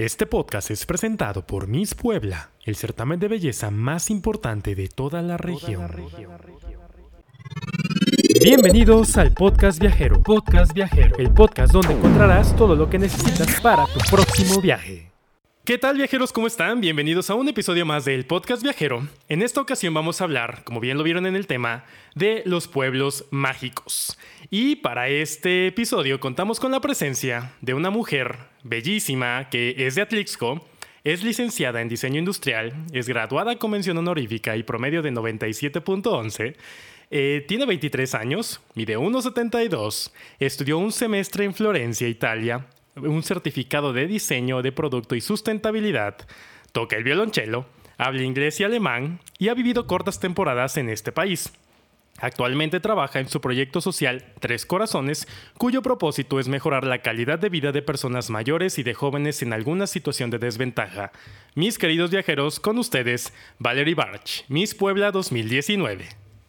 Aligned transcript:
Este 0.00 0.24
podcast 0.24 0.70
es 0.70 0.86
presentado 0.86 1.44
por 1.46 1.68
Miss 1.68 1.94
Puebla, 1.94 2.52
el 2.64 2.74
certamen 2.74 3.20
de 3.20 3.28
belleza 3.28 3.70
más 3.70 4.08
importante 4.08 4.74
de 4.74 4.88
toda 4.88 5.20
la 5.20 5.36
región. 5.36 5.90
Bienvenidos 8.42 9.18
al 9.18 9.34
Podcast 9.34 9.78
Viajero. 9.78 10.22
Podcast 10.22 10.72
Viajero, 10.72 11.18
el 11.18 11.30
podcast 11.30 11.74
donde 11.74 11.92
encontrarás 11.92 12.56
todo 12.56 12.74
lo 12.76 12.88
que 12.88 12.98
necesitas 12.98 13.60
para 13.60 13.84
tu 13.84 13.98
próximo 14.10 14.62
viaje. 14.62 15.10
¿Qué 15.64 15.76
tal 15.76 15.98
viajeros? 15.98 16.32
¿Cómo 16.32 16.46
están? 16.46 16.80
Bienvenidos 16.80 17.28
a 17.28 17.34
un 17.34 17.46
episodio 17.46 17.84
más 17.84 18.06
del 18.06 18.24
Podcast 18.24 18.62
Viajero. 18.62 19.06
En 19.28 19.42
esta 19.42 19.60
ocasión 19.60 19.92
vamos 19.92 20.20
a 20.20 20.24
hablar, 20.24 20.64
como 20.64 20.80
bien 20.80 20.96
lo 20.96 21.04
vieron 21.04 21.26
en 21.26 21.36
el 21.36 21.46
tema, 21.46 21.84
de 22.14 22.42
los 22.46 22.66
pueblos 22.66 23.26
mágicos. 23.30 24.18
Y 24.52 24.76
para 24.76 25.08
este 25.08 25.68
episodio 25.68 26.18
contamos 26.18 26.58
con 26.58 26.72
la 26.72 26.80
presencia 26.80 27.52
de 27.60 27.72
una 27.72 27.90
mujer 27.90 28.36
bellísima 28.64 29.48
que 29.48 29.76
es 29.78 29.94
de 29.94 30.02
Atlixco, 30.02 30.66
es 31.04 31.22
licenciada 31.22 31.80
en 31.80 31.88
diseño 31.88 32.18
industrial, 32.18 32.72
es 32.92 33.08
graduada 33.08 33.54
con 33.60 33.70
mención 33.70 33.96
honorífica 33.98 34.56
y 34.56 34.64
promedio 34.64 35.02
de 35.02 35.12
97.11. 35.12 36.56
Eh, 37.12 37.44
tiene 37.46 37.64
23 37.64 38.12
años, 38.16 38.60
mide 38.74 38.98
1,72, 38.98 40.10
estudió 40.40 40.78
un 40.78 40.90
semestre 40.90 41.44
en 41.44 41.54
Florencia, 41.54 42.08
Italia, 42.08 42.66
un 42.96 43.22
certificado 43.22 43.92
de 43.92 44.08
diseño 44.08 44.62
de 44.62 44.72
producto 44.72 45.14
y 45.14 45.20
sustentabilidad, 45.20 46.26
toca 46.72 46.96
el 46.96 47.04
violonchelo, 47.04 47.66
habla 47.98 48.22
inglés 48.22 48.58
y 48.58 48.64
alemán 48.64 49.20
y 49.38 49.46
ha 49.46 49.54
vivido 49.54 49.86
cortas 49.86 50.18
temporadas 50.18 50.76
en 50.76 50.90
este 50.90 51.12
país. 51.12 51.52
Actualmente 52.18 52.80
trabaja 52.80 53.18
en 53.18 53.28
su 53.28 53.40
proyecto 53.40 53.80
social 53.80 54.24
Tres 54.40 54.66
Corazones, 54.66 55.26
cuyo 55.56 55.82
propósito 55.82 56.38
es 56.38 56.48
mejorar 56.48 56.84
la 56.84 57.02
calidad 57.02 57.38
de 57.38 57.48
vida 57.48 57.72
de 57.72 57.82
personas 57.82 58.28
mayores 58.30 58.78
y 58.78 58.82
de 58.82 58.94
jóvenes 58.94 59.42
en 59.42 59.52
alguna 59.52 59.86
situación 59.86 60.30
de 60.30 60.38
desventaja. 60.38 61.12
Mis 61.54 61.78
queridos 61.78 62.10
viajeros, 62.10 62.60
con 62.60 62.78
ustedes, 62.78 63.32
Valerie 63.58 63.94
Barch, 63.94 64.44
Miss 64.48 64.74
Puebla 64.74 65.10
2019. 65.10 66.08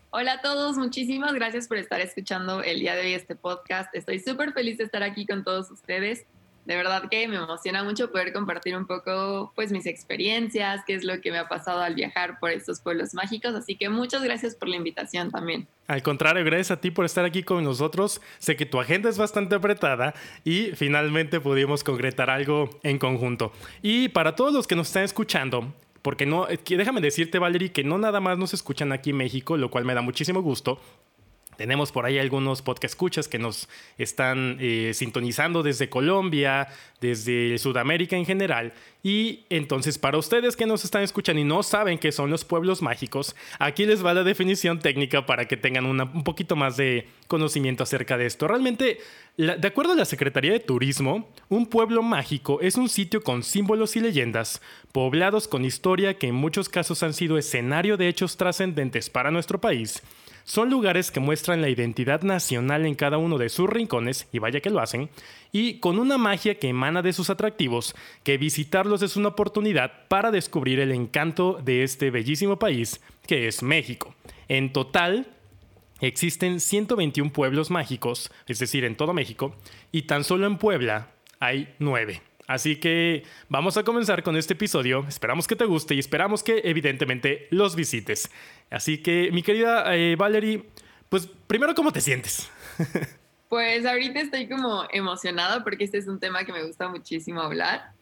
Hola 0.10 0.34
a 0.34 0.42
todos, 0.42 0.78
muchísimas 0.78 1.34
gracias 1.34 1.70
por 1.70 1.78
estar 1.78 2.02
escuchando 2.02 2.62
el 2.62 2.82
día 2.82 2.96
de 2.96 3.04
hoy 3.04 3.14
este 3.14 3.38
podcast. 3.38 3.96
Estoy 3.96 4.20
súper 4.20 4.52
feliz 4.52 4.78
de 4.78 4.84
estar 4.84 5.04
aquí 5.04 5.26
con 5.26 5.46
todos 5.46 5.72
ustedes 5.72 6.26
de 6.66 6.76
verdad 6.76 7.10
que 7.10 7.28
me 7.28 7.38
emociona 7.38 7.84
mucho 7.84 8.12
poder 8.12 8.34
compartir 8.34 8.76
un 8.76 8.86
poco 8.86 9.52
pues 9.56 9.72
mis 9.72 9.86
experiencias, 9.86 10.82
qué 10.86 10.94
es 10.94 11.04
lo 11.04 11.20
que 11.22 11.32
me 11.32 11.40
ha 11.40 11.48
pasado 11.48 11.82
al 11.82 11.96
viajar 11.96 12.40
por 12.40 12.52
estos 12.52 12.82
pueblos 12.82 13.14
mágicos, 13.14 13.56
así 13.56 13.76
que 13.76 13.90
muchas 13.90 14.24
gracias 14.24 14.56
por 14.56 14.70
la 14.70 14.76
invitación 14.76 15.32
también. 15.32 15.68
Al 15.88 16.04
contrario, 16.04 16.46
gracias 16.46 16.72
a 16.72 16.80
ti 16.80 16.92
por 16.92 17.06
estar 17.06 17.26
aquí 17.26 17.44
con 17.44 17.64
nosotros. 17.64 18.22
Sé 18.40 18.56
que 18.56 18.66
tu 18.66 18.80
agenda 18.80 19.10
es 19.10 19.18
bastante 19.18 19.56
apretada 19.56 20.14
y 20.44 20.72
finalmente 20.76 21.42
pudimos 21.42 21.84
concretar 21.84 22.30
algo 22.30 22.70
en 22.84 22.98
conjunto. 22.98 23.52
Y 23.82 24.10
para 24.10 24.36
todos 24.36 24.54
los 24.54 24.68
que 24.68 24.76
nos 24.76 24.88
están 24.88 25.04
escuchando, 25.04 25.74
porque 26.02 26.26
no, 26.26 26.48
déjame 26.66 27.02
decirte, 27.02 27.40
Valerie, 27.40 27.72
que 27.72 27.84
no 27.84 27.98
nada 27.98 28.20
más 28.20 28.38
nos 28.38 28.54
escuchan 28.54 28.92
aquí 28.92 29.12
en 29.12 29.18
México, 29.18 29.58
lo 29.58 29.70
cual 29.70 29.86
me 29.86 29.94
da 29.94 30.02
muchísimo 30.02 30.42
gusto, 30.42 30.80
tenemos 31.62 31.92
por 31.92 32.08
ahí 32.08 32.18
algunos 32.18 32.64
podcast 32.64 32.96
que 33.30 33.38
nos 33.38 33.70
están 34.00 34.58
eh, 34.60 34.94
sintonizando 34.96 35.62
desde 35.62 35.90
Colombia, 35.90 36.68
desde 37.02 37.56
Sudamérica 37.60 38.16
en 38.16 38.26
general. 38.26 38.74
Y 39.04 39.42
entonces 39.52 40.00
para 40.00 40.18
ustedes 40.18 40.56
que 40.56 40.66
nos 40.66 40.84
están 40.84 41.04
escuchando 41.04 41.40
y 41.40 41.44
no 41.44 41.62
saben 41.62 42.00
qué 42.00 42.12
son 42.12 42.32
los 42.32 42.46
pueblos 42.46 42.82
mágicos, 42.82 43.36
aquí 43.60 43.86
les 43.86 44.04
va 44.04 44.16
la 44.16 44.24
definición 44.24 44.80
técnica 44.80 45.28
para 45.28 45.48
que 45.48 45.56
tengan 45.56 45.86
un 45.86 46.24
poquito 46.24 46.56
más 46.56 46.78
de 46.78 47.08
conocimiento 47.28 47.84
acerca 47.84 48.18
de 48.18 48.26
esto. 48.26 48.48
Realmente, 48.48 48.98
de 49.38 49.68
acuerdo 49.68 49.94
a 49.94 49.96
la 49.96 50.06
Secretaría 50.06 50.54
de 50.54 50.62
Turismo, 50.62 51.30
un 51.48 51.68
pueblo 51.68 52.02
mágico 52.02 52.60
es 52.62 52.74
un 52.74 52.90
sitio 52.90 53.22
con 53.22 53.44
símbolos 53.44 53.96
y 53.96 54.00
leyendas, 54.00 54.64
poblados 54.92 55.48
con 55.48 55.64
historia 55.64 56.18
que 56.18 56.30
en 56.30 56.36
muchos 56.36 56.70
casos 56.70 57.04
han 57.04 57.14
sido 57.14 57.38
escenario 57.38 57.98
de 57.98 58.08
hechos 58.08 58.36
trascendentes 58.36 59.12
para 59.12 59.30
nuestro 59.30 59.62
país 59.62 60.02
son 60.52 60.70
lugares 60.70 61.12
que 61.12 61.22
muestran 61.22 61.62
la 61.62 61.70
identidad 61.70 62.24
nacional 62.24 62.86
en 62.86 62.96
cada 62.96 63.18
uno 63.18 63.38
de 63.38 63.48
sus 63.48 63.70
rincones, 63.70 64.28
y 64.34 64.40
vaya 64.40 64.60
que 64.60 64.70
lo 64.70 64.82
hacen, 64.82 65.10
y 65.54 65.80
con 65.80 65.98
una 65.98 66.18
magia 66.18 66.56
que 66.56 66.68
emana 66.68 67.02
de 67.02 67.14
sus 67.14 67.30
atractivos, 67.30 67.96
que 68.26 68.38
visitarlos 68.38 69.02
es 69.02 69.16
una 69.16 69.30
oportunidad 69.30 70.10
para 70.10 70.30
descubrir 70.30 70.82
el 70.82 70.92
encanto 70.92 71.62
de 71.64 71.84
este 71.84 72.12
bellísimo 72.12 72.60
país 72.60 73.00
que 73.26 73.48
es 73.48 73.64
México. 73.64 74.14
En 74.50 74.74
total, 74.74 75.30
existen 76.02 76.60
121 76.60 77.32
pueblos 77.32 77.72
mágicos, 77.72 78.30
es 78.46 78.60
decir, 78.60 78.84
en 78.84 78.98
todo 78.98 79.14
México, 79.14 79.56
y 79.94 80.02
tan 80.02 80.26
solo 80.26 80.48
en 80.48 80.58
Puebla 80.58 81.12
hay 81.40 81.74
9. 81.80 82.22
Así 82.52 82.76
que 82.76 83.24
vamos 83.48 83.78
a 83.78 83.84
comenzar 83.84 84.24
con 84.24 84.36
este 84.36 84.56
episodio. 84.56 85.06
Esperamos 85.08 85.48
que 85.48 85.56
te 85.56 85.64
guste 85.64 85.96
y 85.96 86.00
esperamos 86.00 86.44
que 86.44 86.62
evidentemente 86.66 87.48
los 87.50 87.78
visites. 87.78 88.30
Así 88.70 89.02
que, 89.02 89.32
mi 89.32 89.42
querida 89.42 89.96
eh, 89.96 90.18
Valerie, 90.18 90.66
pues 91.08 91.30
primero, 91.48 91.74
¿cómo 91.74 91.94
te 91.94 92.02
sientes? 92.02 92.50
pues 93.48 93.86
ahorita 93.86 94.20
estoy 94.20 94.50
como 94.50 94.84
emocionada 94.92 95.64
porque 95.64 95.86
este 95.86 95.98
es 95.98 96.08
un 96.08 96.20
tema 96.20 96.44
que 96.44 96.52
me 96.52 96.64
gusta 96.64 96.90
muchísimo 96.90 97.40
hablar. 97.40 97.94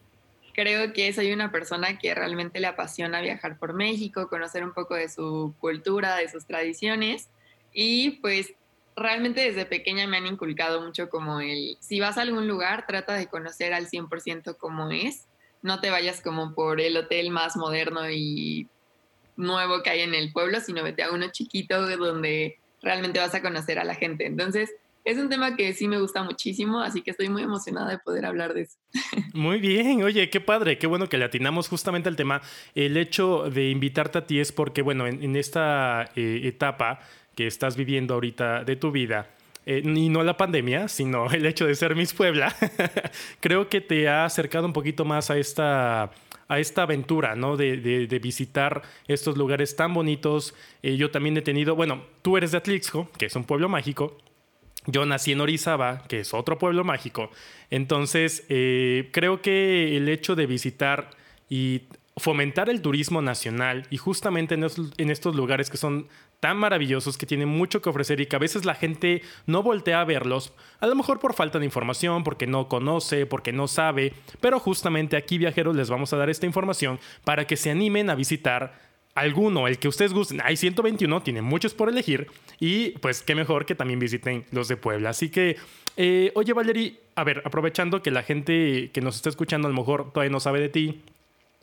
Creo 0.52 0.92
que 0.92 1.12
soy 1.12 1.32
una 1.32 1.52
persona 1.52 1.96
que 1.96 2.12
realmente 2.12 2.58
le 2.58 2.66
apasiona 2.66 3.20
viajar 3.20 3.56
por 3.56 3.72
México, 3.72 4.28
conocer 4.28 4.64
un 4.64 4.72
poco 4.72 4.96
de 4.96 5.08
su 5.08 5.54
cultura, 5.60 6.16
de 6.16 6.28
sus 6.28 6.44
tradiciones 6.44 7.28
y 7.72 8.18
pues 8.20 8.52
realmente 9.00 9.40
desde 9.40 9.66
pequeña 9.66 10.06
me 10.06 10.18
han 10.18 10.26
inculcado 10.26 10.80
mucho 10.82 11.08
como 11.08 11.40
el, 11.40 11.76
si 11.80 12.00
vas 12.00 12.18
a 12.18 12.22
algún 12.22 12.46
lugar, 12.46 12.86
trata 12.86 13.14
de 13.14 13.26
conocer 13.26 13.72
al 13.72 13.88
100% 13.88 14.56
cómo 14.56 14.90
es, 14.90 15.26
no 15.62 15.80
te 15.80 15.90
vayas 15.90 16.20
como 16.20 16.54
por 16.54 16.80
el 16.80 16.96
hotel 16.96 17.30
más 17.30 17.56
moderno 17.56 18.10
y 18.10 18.68
nuevo 19.36 19.82
que 19.82 19.90
hay 19.90 20.00
en 20.00 20.14
el 20.14 20.32
pueblo, 20.32 20.60
sino 20.60 20.82
vete 20.82 21.02
a 21.02 21.10
uno 21.10 21.30
chiquito 21.32 21.86
donde 21.96 22.58
realmente 22.82 23.18
vas 23.18 23.34
a 23.34 23.42
conocer 23.42 23.78
a 23.78 23.84
la 23.84 23.94
gente. 23.94 24.26
Entonces, 24.26 24.70
es 25.04 25.16
un 25.16 25.28
tema 25.30 25.56
que 25.56 25.72
sí 25.72 25.88
me 25.88 25.98
gusta 25.98 26.22
muchísimo, 26.22 26.80
así 26.80 27.00
que 27.02 27.10
estoy 27.10 27.28
muy 27.30 27.42
emocionada 27.42 27.90
de 27.90 27.98
poder 27.98 28.26
hablar 28.26 28.52
de 28.52 28.62
eso. 28.62 28.76
Muy 29.32 29.58
bien, 29.58 30.02
oye, 30.02 30.28
qué 30.28 30.40
padre, 30.40 30.76
qué 30.76 30.86
bueno 30.86 31.08
que 31.08 31.16
le 31.16 31.24
atinamos 31.24 31.68
justamente 31.68 32.08
al 32.08 32.16
tema. 32.16 32.42
El 32.74 32.96
hecho 32.96 33.48
de 33.48 33.70
invitarte 33.70 34.18
a 34.18 34.26
ti 34.26 34.40
es 34.40 34.52
porque, 34.52 34.82
bueno, 34.82 35.06
en, 35.06 35.36
esta 35.36 36.10
eh, 36.16 36.42
etapa 36.44 37.00
que 37.40 37.46
estás 37.46 37.74
viviendo 37.74 38.12
ahorita 38.12 38.64
de 38.64 38.76
tu 38.76 38.90
vida, 38.90 39.30
eh, 39.64 39.80
y 39.82 40.10
no 40.10 40.22
la 40.22 40.36
pandemia, 40.36 40.88
sino 40.88 41.30
el 41.32 41.46
hecho 41.46 41.64
de 41.64 41.74
ser 41.74 41.96
Miss 41.96 42.12
Puebla, 42.12 42.54
creo 43.40 43.70
que 43.70 43.80
te 43.80 44.10
ha 44.10 44.26
acercado 44.26 44.66
un 44.66 44.74
poquito 44.74 45.06
más 45.06 45.30
a 45.30 45.38
esta, 45.38 46.10
a 46.48 46.58
esta 46.58 46.82
aventura, 46.82 47.36
¿no? 47.36 47.56
De, 47.56 47.78
de, 47.78 48.18
visitar 48.18 48.82
estos 49.08 49.38
lugares 49.38 49.74
tan 49.74 49.94
bonitos. 49.94 50.54
Eh, 50.82 50.98
yo 50.98 51.10
también 51.10 51.34
he 51.38 51.40
tenido, 51.40 51.74
bueno, 51.74 52.04
tú 52.20 52.36
eres 52.36 52.52
de 52.52 52.58
Atlixco, 52.58 53.10
que 53.16 53.24
es 53.24 53.34
un 53.34 53.44
pueblo 53.44 53.70
mágico. 53.70 54.18
Yo 54.84 55.06
nací 55.06 55.32
en 55.32 55.40
Orizaba, 55.40 56.02
que 56.08 56.20
es 56.20 56.34
otro 56.34 56.58
pueblo 56.58 56.84
mágico. 56.84 57.30
Entonces, 57.70 58.44
eh, 58.50 59.08
creo 59.12 59.40
que 59.40 59.96
el 59.96 60.10
hecho 60.10 60.36
de 60.36 60.44
visitar 60.44 61.08
y 61.48 61.84
fomentar 62.20 62.68
el 62.68 62.82
turismo 62.82 63.22
nacional 63.22 63.86
y 63.90 63.96
justamente 63.96 64.54
en 64.54 65.10
estos, 65.10 65.34
lugares 65.34 65.70
que 65.70 65.76
son 65.76 66.06
tan 66.38 66.56
maravillosos, 66.56 67.18
que 67.18 67.26
tienen 67.26 67.48
mucho 67.48 67.82
que 67.82 67.88
ofrecer 67.88 68.20
y 68.20 68.26
que 68.26 68.36
a 68.36 68.38
veces 68.38 68.64
la 68.64 68.74
gente 68.74 69.22
no 69.46 69.62
voltea 69.62 70.00
a 70.00 70.04
verlos, 70.04 70.52
a 70.78 70.86
lo 70.86 70.94
mejor 70.94 71.18
por 71.18 71.34
falta 71.34 71.58
de 71.58 71.64
información, 71.64 72.22
porque 72.22 72.46
no 72.46 72.68
conoce, 72.68 73.26
porque 73.26 73.52
no 73.52 73.68
sabe, 73.68 74.12
pero 74.40 74.60
justamente 74.60 75.16
aquí 75.16 75.38
viajeros 75.38 75.74
les 75.74 75.90
vamos 75.90 76.12
a 76.12 76.16
dar 76.16 76.30
esta 76.30 76.46
información 76.46 77.00
para 77.24 77.46
que 77.46 77.56
se 77.56 77.70
animen 77.70 78.10
a 78.10 78.14
visitar 78.14 78.90
alguno, 79.14 79.66
el 79.66 79.78
que 79.78 79.88
ustedes 79.88 80.12
gusten. 80.12 80.40
Hay 80.42 80.56
121, 80.56 81.22
tienen 81.22 81.44
muchos 81.44 81.74
por 81.74 81.88
elegir 81.88 82.28
y 82.58 82.90
pues 82.98 83.22
qué 83.22 83.34
mejor 83.34 83.66
que 83.66 83.74
también 83.74 83.98
visiten 83.98 84.44
los 84.52 84.68
de 84.68 84.76
Puebla. 84.76 85.10
Así 85.10 85.30
que, 85.30 85.56
eh, 85.96 86.32
oye 86.34 86.52
Valerie, 86.52 87.00
a 87.16 87.24
ver, 87.24 87.42
aprovechando 87.44 88.02
que 88.02 88.10
la 88.10 88.22
gente 88.22 88.90
que 88.92 89.00
nos 89.00 89.16
está 89.16 89.28
escuchando 89.28 89.68
a 89.68 89.70
lo 89.70 89.76
mejor 89.76 90.12
todavía 90.12 90.30
no 90.30 90.40
sabe 90.40 90.60
de 90.60 90.68
ti, 90.68 91.02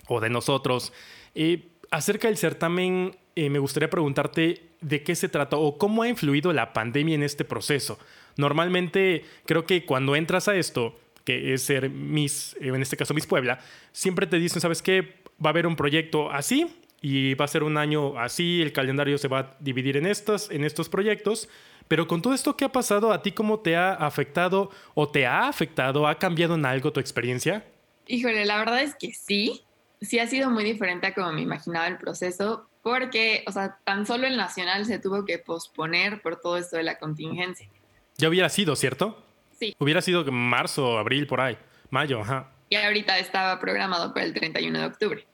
o 0.07 0.19
de 0.19 0.29
nosotros. 0.29 0.93
Eh, 1.35 1.69
acerca 1.91 2.27
del 2.27 2.37
certamen, 2.37 3.15
eh, 3.35 3.49
me 3.49 3.59
gustaría 3.59 3.89
preguntarte 3.89 4.61
de 4.81 5.03
qué 5.03 5.15
se 5.15 5.29
trata 5.29 5.57
o 5.57 5.77
cómo 5.77 6.03
ha 6.03 6.09
influido 6.09 6.53
la 6.53 6.73
pandemia 6.73 7.15
en 7.15 7.23
este 7.23 7.45
proceso. 7.45 7.99
Normalmente 8.35 9.25
creo 9.45 9.65
que 9.65 9.85
cuando 9.85 10.15
entras 10.15 10.47
a 10.47 10.55
esto, 10.55 10.99
que 11.23 11.53
es 11.53 11.63
ser 11.63 11.89
Miss, 11.89 12.55
eh, 12.61 12.67
en 12.67 12.81
este 12.81 12.97
caso 12.97 13.13
Miss 13.13 13.27
Puebla, 13.27 13.59
siempre 13.91 14.27
te 14.27 14.37
dicen, 14.37 14.61
¿sabes 14.61 14.81
qué? 14.81 15.15
Va 15.43 15.49
a 15.49 15.49
haber 15.49 15.67
un 15.67 15.75
proyecto 15.75 16.31
así 16.31 16.67
y 17.01 17.35
va 17.35 17.45
a 17.45 17.47
ser 17.47 17.63
un 17.63 17.77
año 17.77 18.17
así, 18.19 18.61
el 18.61 18.71
calendario 18.71 19.17
se 19.17 19.27
va 19.27 19.39
a 19.39 19.55
dividir 19.59 19.97
en, 19.97 20.05
en 20.05 20.63
estos 20.63 20.89
proyectos. 20.89 21.49
Pero 21.87 22.07
con 22.07 22.21
todo 22.21 22.33
esto 22.33 22.57
que 22.57 22.65
ha 22.65 22.71
pasado, 22.71 23.13
¿a 23.13 23.21
ti 23.21 23.31
cómo 23.31 23.59
te 23.59 23.75
ha 23.75 23.93
afectado 23.93 24.71
o 24.93 25.09
te 25.09 25.25
ha 25.25 25.47
afectado? 25.47 26.07
¿Ha 26.07 26.19
cambiado 26.19 26.55
en 26.55 26.65
algo 26.65 26.91
tu 26.91 26.99
experiencia? 26.99 27.65
Híjole, 28.07 28.45
la 28.45 28.57
verdad 28.57 28.81
es 28.81 28.95
que 28.95 29.13
sí 29.13 29.63
sí 30.01 30.19
ha 30.19 30.27
sido 30.27 30.49
muy 30.49 30.63
diferente 30.63 31.07
a 31.07 31.13
como 31.13 31.31
me 31.31 31.41
imaginaba 31.41 31.87
el 31.87 31.97
proceso, 31.97 32.69
porque, 32.81 33.43
o 33.47 33.51
sea, 33.51 33.77
tan 33.83 34.05
solo 34.05 34.27
el 34.27 34.37
nacional 34.37 34.85
se 34.85 34.99
tuvo 34.99 35.25
que 35.25 35.39
posponer 35.39 36.21
por 36.21 36.39
todo 36.39 36.57
esto 36.57 36.77
de 36.77 36.83
la 36.83 36.97
contingencia. 36.97 37.69
Ya 38.17 38.29
hubiera 38.29 38.49
sido, 38.49 38.75
¿cierto? 38.75 39.23
Sí. 39.59 39.75
Hubiera 39.79 40.01
sido 40.01 40.23
marzo, 40.31 40.97
abril, 40.97 41.27
por 41.27 41.41
ahí. 41.41 41.57
Mayo, 41.89 42.21
ajá. 42.21 42.51
y 42.69 42.75
ahorita 42.75 43.17
estaba 43.17 43.59
programado 43.59 44.13
para 44.13 44.25
el 44.25 44.33
31 44.33 44.79
de 44.79 44.85
octubre. 44.85 45.27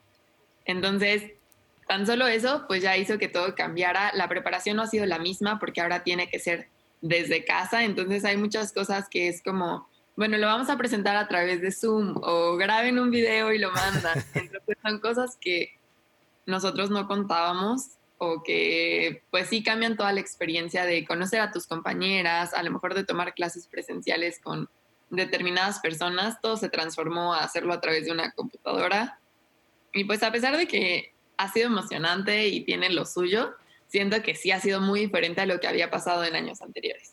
Entonces, 0.65 1.31
tan 1.87 2.05
solo 2.05 2.27
eso, 2.27 2.65
pues 2.67 2.81
ya 2.81 2.95
hizo 2.97 3.17
que 3.17 3.27
todo 3.27 3.55
cambiara. 3.55 4.11
La 4.13 4.27
preparación 4.29 4.77
no 4.77 4.83
ha 4.83 4.87
sido 4.87 5.05
la 5.05 5.19
misma 5.19 5.59
porque 5.59 5.81
ahora 5.81 6.03
tiene 6.03 6.29
que 6.29 6.39
ser 6.39 6.69
desde 7.01 7.43
casa, 7.43 7.83
entonces 7.83 8.23
hay 8.23 8.37
muchas 8.37 8.71
cosas 8.71 9.09
que 9.09 9.27
es 9.27 9.43
como, 9.43 9.89
bueno, 10.15 10.37
lo 10.37 10.47
vamos 10.47 10.69
a 10.69 10.77
presentar 10.77 11.15
a 11.15 11.27
través 11.27 11.61
de 11.61 11.71
Zoom 11.71 12.15
o 12.21 12.55
graben 12.55 12.99
un 12.99 13.09
video 13.09 13.51
y 13.51 13.59
lo 13.59 13.71
mandan. 13.71 14.23
Entonces 14.33 14.77
son 14.81 14.99
cosas 14.99 15.37
que 15.39 15.77
nosotros 16.45 16.89
no 16.89 17.07
contábamos 17.07 17.91
o 18.17 18.43
que 18.43 19.23
pues 19.31 19.49
sí 19.49 19.63
cambian 19.63 19.97
toda 19.97 20.13
la 20.13 20.19
experiencia 20.19 20.85
de 20.85 21.05
conocer 21.05 21.41
a 21.41 21.51
tus 21.51 21.67
compañeras, 21.67 22.53
a 22.53 22.63
lo 22.63 22.71
mejor 22.71 22.93
de 22.93 23.03
tomar 23.03 23.33
clases 23.33 23.67
presenciales 23.67 24.39
con 24.39 24.69
determinadas 25.09 25.79
personas, 25.79 26.39
todo 26.41 26.57
se 26.57 26.69
transformó 26.69 27.33
a 27.33 27.43
hacerlo 27.43 27.73
a 27.73 27.81
través 27.81 28.05
de 28.05 28.11
una 28.11 28.31
computadora. 28.31 29.19
Y 29.93 30.05
pues 30.05 30.23
a 30.23 30.31
pesar 30.31 30.57
de 30.57 30.67
que 30.67 31.13
ha 31.37 31.51
sido 31.51 31.67
emocionante 31.67 32.47
y 32.47 32.61
tiene 32.61 32.89
lo 32.89 33.05
suyo, 33.05 33.53
siento 33.87 34.21
que 34.23 34.35
sí 34.35 34.51
ha 34.51 34.59
sido 34.59 34.79
muy 34.79 35.01
diferente 35.01 35.41
a 35.41 35.45
lo 35.45 35.59
que 35.59 35.67
había 35.67 35.91
pasado 35.91 36.23
en 36.23 36.35
años 36.35 36.61
anteriores. 36.61 37.11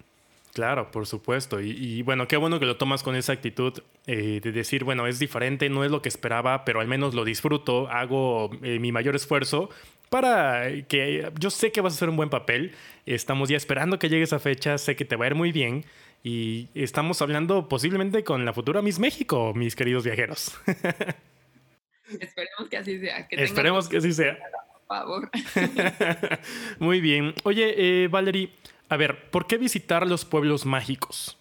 Claro, 0.53 0.91
por 0.91 1.07
supuesto. 1.07 1.61
Y, 1.61 2.03
bueno, 2.03 2.27
qué 2.27 2.37
bueno 2.37 2.59
que 2.59 2.67
lo 2.67 2.77
tomas 2.77 3.03
con 3.03 3.15
esa 3.15 3.33
actitud 3.33 3.83
eh, 4.07 4.41
de 4.43 4.53
decir, 4.53 4.85
bueno, 4.85 5.07
es 5.07 5.19
diferente, 5.19 5.69
no 5.69 5.85
es 5.85 5.91
lo 5.91 6.03
que 6.03 6.09
esperaba, 6.09 6.65
pero 6.65 6.81
al 6.81 6.89
menos 6.89 7.15
lo 7.15 7.25
disfruto, 7.25 7.89
hago 7.89 8.51
eh, 8.63 8.79
mi 8.81 8.91
mayor 8.91 9.15
esfuerzo 9.15 9.71
para 10.09 10.65
que 10.89 11.31
yo 11.39 11.51
sé 11.51 11.71
que 11.71 11.81
vas 11.81 11.93
a 11.93 11.97
hacer 11.97 12.09
un 12.09 12.17
buen 12.17 12.31
papel. 12.31 12.73
Estamos 13.07 13.49
ya 13.49 13.57
esperando 13.57 13.99
que 13.99 14.09
llegue 14.09 14.25
esa 14.25 14.41
fecha, 14.41 14.77
sé 14.77 14.97
que 14.97 15.05
te 15.05 15.17
va 15.17 15.27
a 15.27 15.29
ir 15.29 15.35
muy 15.37 15.53
bien. 15.53 15.85
Y 16.23 16.69
estamos 16.75 17.23
hablando 17.23 17.69
posiblemente 17.69 18.25
con 18.25 18.45
la 18.45 18.53
futura 18.53 18.83
Miss 18.83 18.99
México, 18.99 19.55
mis 19.55 19.75
queridos 19.77 20.05
viajeros. 20.05 20.53
Esperemos 22.21 22.69
que 22.69 22.77
así 22.77 22.99
sea. 22.99 23.29
Esperemos 23.31 23.89
que 23.89 23.97
así 23.99 24.13
sea. 24.13 24.37
Por 24.73 24.99
favor. 24.99 25.31
Muy 26.81 27.01
bien. 27.01 27.33
Oye, 27.45 27.75
eh, 27.77 28.09
Valerie, 28.09 28.51
a 28.91 28.97
ver, 28.97 29.31
¿por 29.31 29.47
qué 29.47 29.57
visitar 29.57 30.05
los 30.07 30.25
pueblos 30.25 30.67
mágicos? 30.67 31.39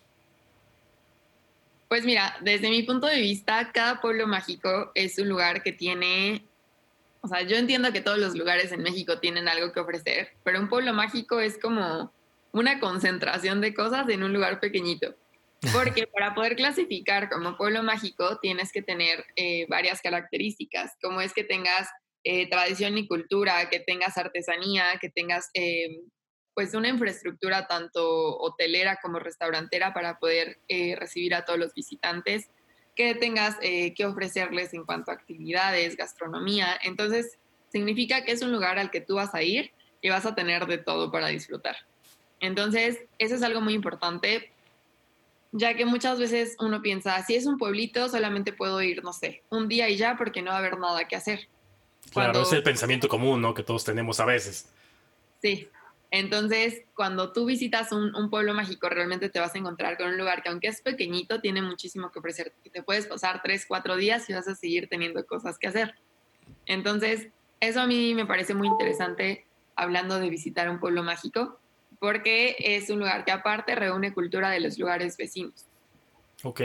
Pues 1.87 2.05
mira, 2.05 2.37
desde 2.41 2.69
mi 2.69 2.83
punto 2.83 3.07
de 3.07 3.19
vista, 3.19 3.71
cada 3.73 3.99
pueblo 3.99 4.27
mágico 4.27 4.91
es 4.93 5.17
un 5.17 5.27
lugar 5.27 5.63
que 5.63 5.71
tiene, 5.71 6.45
o 7.21 7.27
sea, 7.27 7.41
yo 7.41 7.57
entiendo 7.57 7.91
que 7.91 8.01
todos 8.01 8.19
los 8.19 8.35
lugares 8.35 8.71
en 8.71 8.83
México 8.83 9.17
tienen 9.17 9.47
algo 9.47 9.73
que 9.73 9.79
ofrecer, 9.79 10.29
pero 10.43 10.59
un 10.59 10.69
pueblo 10.69 10.93
mágico 10.93 11.39
es 11.39 11.57
como 11.57 12.13
una 12.51 12.79
concentración 12.79 13.61
de 13.61 13.73
cosas 13.73 14.07
en 14.09 14.21
un 14.21 14.31
lugar 14.31 14.59
pequeñito. 14.59 15.15
Porque 15.73 16.05
para 16.13 16.35
poder 16.35 16.55
clasificar 16.55 17.29
como 17.31 17.57
pueblo 17.57 17.81
mágico 17.81 18.37
tienes 18.37 18.71
que 18.71 18.83
tener 18.83 19.25
eh, 19.35 19.65
varias 19.67 20.01
características, 20.01 20.91
como 21.01 21.19
es 21.19 21.33
que 21.33 21.43
tengas 21.43 21.89
eh, 22.23 22.47
tradición 22.47 22.95
y 22.99 23.07
cultura, 23.07 23.67
que 23.71 23.79
tengas 23.79 24.19
artesanía, 24.19 24.99
que 25.01 25.09
tengas 25.09 25.49
eh, 25.55 26.01
pues 26.59 26.73
una 26.73 26.89
infraestructura 26.89 27.67
tanto 27.67 28.37
hotelera 28.37 28.99
como 29.01 29.17
restaurantera 29.17 29.93
para 29.93 30.19
poder 30.19 30.59
recibir 30.97 31.33
a 31.33 31.45
todos 31.45 31.57
los 31.57 31.73
visitantes, 31.73 32.49
que 32.97 33.15
tengas 33.15 33.55
que 33.59 34.05
ofrecerles 34.05 34.73
en 34.73 34.83
cuanto 34.83 35.11
a 35.11 35.13
actividades, 35.13 35.95
gastronomía. 35.95 36.77
Entonces, 36.83 37.37
significa 37.71 38.25
que 38.25 38.33
es 38.33 38.41
un 38.41 38.51
lugar 38.51 38.77
al 38.77 38.91
que 38.91 38.99
tú 38.99 39.15
vas 39.15 39.33
a 39.33 39.41
ir 39.41 39.71
y 40.01 40.09
vas 40.09 40.25
a 40.25 40.35
tener 40.35 40.65
de 40.65 40.79
todo 40.79 41.13
para 41.13 41.27
disfrutar. 41.27 41.77
Entonces, 42.41 43.05
eso 43.19 43.35
es 43.35 43.41
algo 43.41 43.61
muy 43.61 43.73
importante 43.73 44.51
ya 45.53 45.73
que 45.75 45.85
muchas 45.85 46.19
veces 46.19 46.57
uno 46.59 46.81
piensa, 46.81 47.23
si 47.23 47.37
es 47.37 47.45
un 47.45 47.57
pueblito, 47.57 48.09
solamente 48.09 48.51
puedo 48.51 48.81
ir, 48.81 49.01
no 49.01 49.13
sé, 49.13 49.43
un 49.49 49.69
día 49.69 49.87
y 49.87 49.95
ya 49.95 50.17
porque 50.17 50.41
no 50.41 50.51
va 50.51 50.57
a 50.57 50.59
haber 50.59 50.77
nada 50.77 51.07
que 51.07 51.15
hacer. 51.15 51.47
Claro, 52.11 52.41
es 52.41 52.51
el 52.51 52.63
pensamiento 52.63 53.07
común, 53.07 53.41
¿no? 53.41 53.53
Que 53.53 53.63
todos 53.63 53.85
tenemos 53.85 54.19
a 54.19 54.25
veces. 54.25 54.67
Sí. 55.41 55.69
Entonces, 56.11 56.81
cuando 56.95 57.31
tú 57.33 57.45
visitas 57.45 57.91
un, 57.91 58.29
pueblo 58.29 58.53
mágico, 58.53 58.89
realmente 58.89 59.29
te 59.29 59.39
vas 59.39 59.53
a 59.53 59.57
encontrar 59.59 59.97
con 59.97 60.07
un 60.07 60.17
lugar 60.17 60.41
que 60.41 60.49
aunque 60.49 60.67
es 60.67 60.81
pequeñito, 60.81 61.39
tiene 61.39 61.61
muchísimo 61.61 62.11
que 62.11 62.19
ofrecer. 62.19 62.51
Te 62.71 62.81
puedes 62.81 63.05
pasar 63.05 63.41
tres, 63.43 63.65
cuatro 63.67 63.95
días 63.95 64.27
y 64.29 64.33
vas 64.33 64.47
a 64.47 64.55
seguir 64.55 64.87
teniendo 64.89 65.23
cosas 65.25 65.59
que 65.59 65.67
hacer. 65.67 65.93
Entonces, 66.65 67.27
eso 67.59 67.81
a 67.81 67.87
mí 67.87 68.15
me 68.15 68.25
parece 68.25 68.55
muy 68.55 68.67
interesante 68.67 69.45
hablando 69.75 70.19
de 70.19 70.29
visitar 70.29 70.69
un 70.69 70.79
pueblo 70.79 71.03
mágico, 71.03 71.59
porque 71.99 72.55
es 72.59 72.89
un 72.89 72.99
lugar 72.99 73.23
que 73.23 73.31
aparte 73.31 73.75
reúne 73.75 74.13
cultura 74.13 74.49
de 74.49 74.61
los 74.61 74.79
lugares 74.79 75.15
vecinos. 75.15 75.67
Ok. 76.43 76.61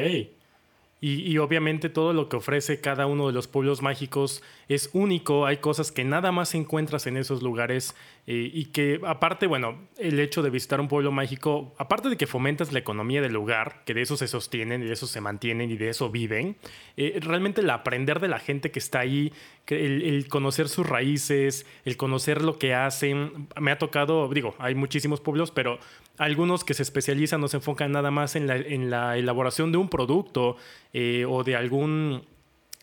Y, 1.06 1.37
obviamente 1.37 1.90
todo 1.90 2.14
lo 2.14 2.31
que 2.31 2.37
ofrece 2.37 2.81
cada 2.81 3.06
uno 3.06 3.26
de 3.26 3.35
los 3.35 3.47
pueblos 3.47 3.82
mágicos 3.82 4.43
es 4.69 4.88
único, 4.94 5.44
hay 5.44 5.58
cosas 5.58 5.93
que 5.93 6.02
nada 6.02 6.32
más 6.32 6.55
encuentras 6.55 7.06
en 7.06 7.19
esos 7.19 7.43
lugares 7.43 7.94
eh, 8.26 8.50
y 8.53 8.67
que 8.67 9.00
aparte, 9.06 9.47
bueno, 9.47 9.87
el 9.99 10.19
hecho 10.19 10.43
de 10.43 10.49
visitar 10.49 10.81
un 10.81 10.88
pueblo 10.88 11.12
mágico, 11.12 11.75
aparte 11.76 12.09
de 12.09 12.17
que 12.17 12.26
fomentas 12.26 12.73
la 12.73 12.79
economía 12.79 13.21
del 13.21 13.35
lugar, 13.35 13.82
que 13.85 13.93
de 13.93 14.00
eso 14.00 14.17
se 14.17 14.29
sostienen 14.29 14.82
y 14.82 14.87
de 14.87 14.94
eso 14.94 15.06
se 15.06 15.21
mantienen 15.21 15.71
y 15.71 15.76
de 15.76 15.91
eso 15.91 16.11
viven, 16.11 16.56
eh, 16.97 17.19
realmente 17.21 17.61
el 17.61 17.69
aprender 17.69 18.21
de 18.21 18.29
la 18.29 18.38
gente 18.38 18.71
que 18.71 18.79
está 18.79 19.00
ahí, 19.00 19.32
el, 19.67 20.26
conocer 20.29 20.69
sus 20.69 20.88
raíces, 20.88 21.67
el 21.85 21.99
conocer 21.99 22.41
lo 22.41 22.59
que 22.59 22.73
hacen, 22.73 23.49
me 23.61 23.71
ha 23.71 23.79
tocado, 23.79 24.29
digo, 24.29 24.55
hay 24.59 24.75
muchísimos 24.75 25.21
pueblos, 25.21 25.50
pero 25.50 25.79
algunos 26.17 26.65
que 26.65 26.73
se 26.73 26.82
especializan 26.82 27.43
no 27.43 27.49
se 27.49 27.59
enfocan 27.59 27.93
nada 27.93 28.11
más 28.11 28.37
en 28.37 28.47
la, 28.47 28.56
en 28.56 28.88
la 28.88 29.19
elaboración 29.19 29.71
de 29.71 29.79
un 29.79 29.91
producto 29.91 30.56
eh, 30.94 31.26
o 31.29 31.44
de 31.44 31.56
algún 31.56 32.23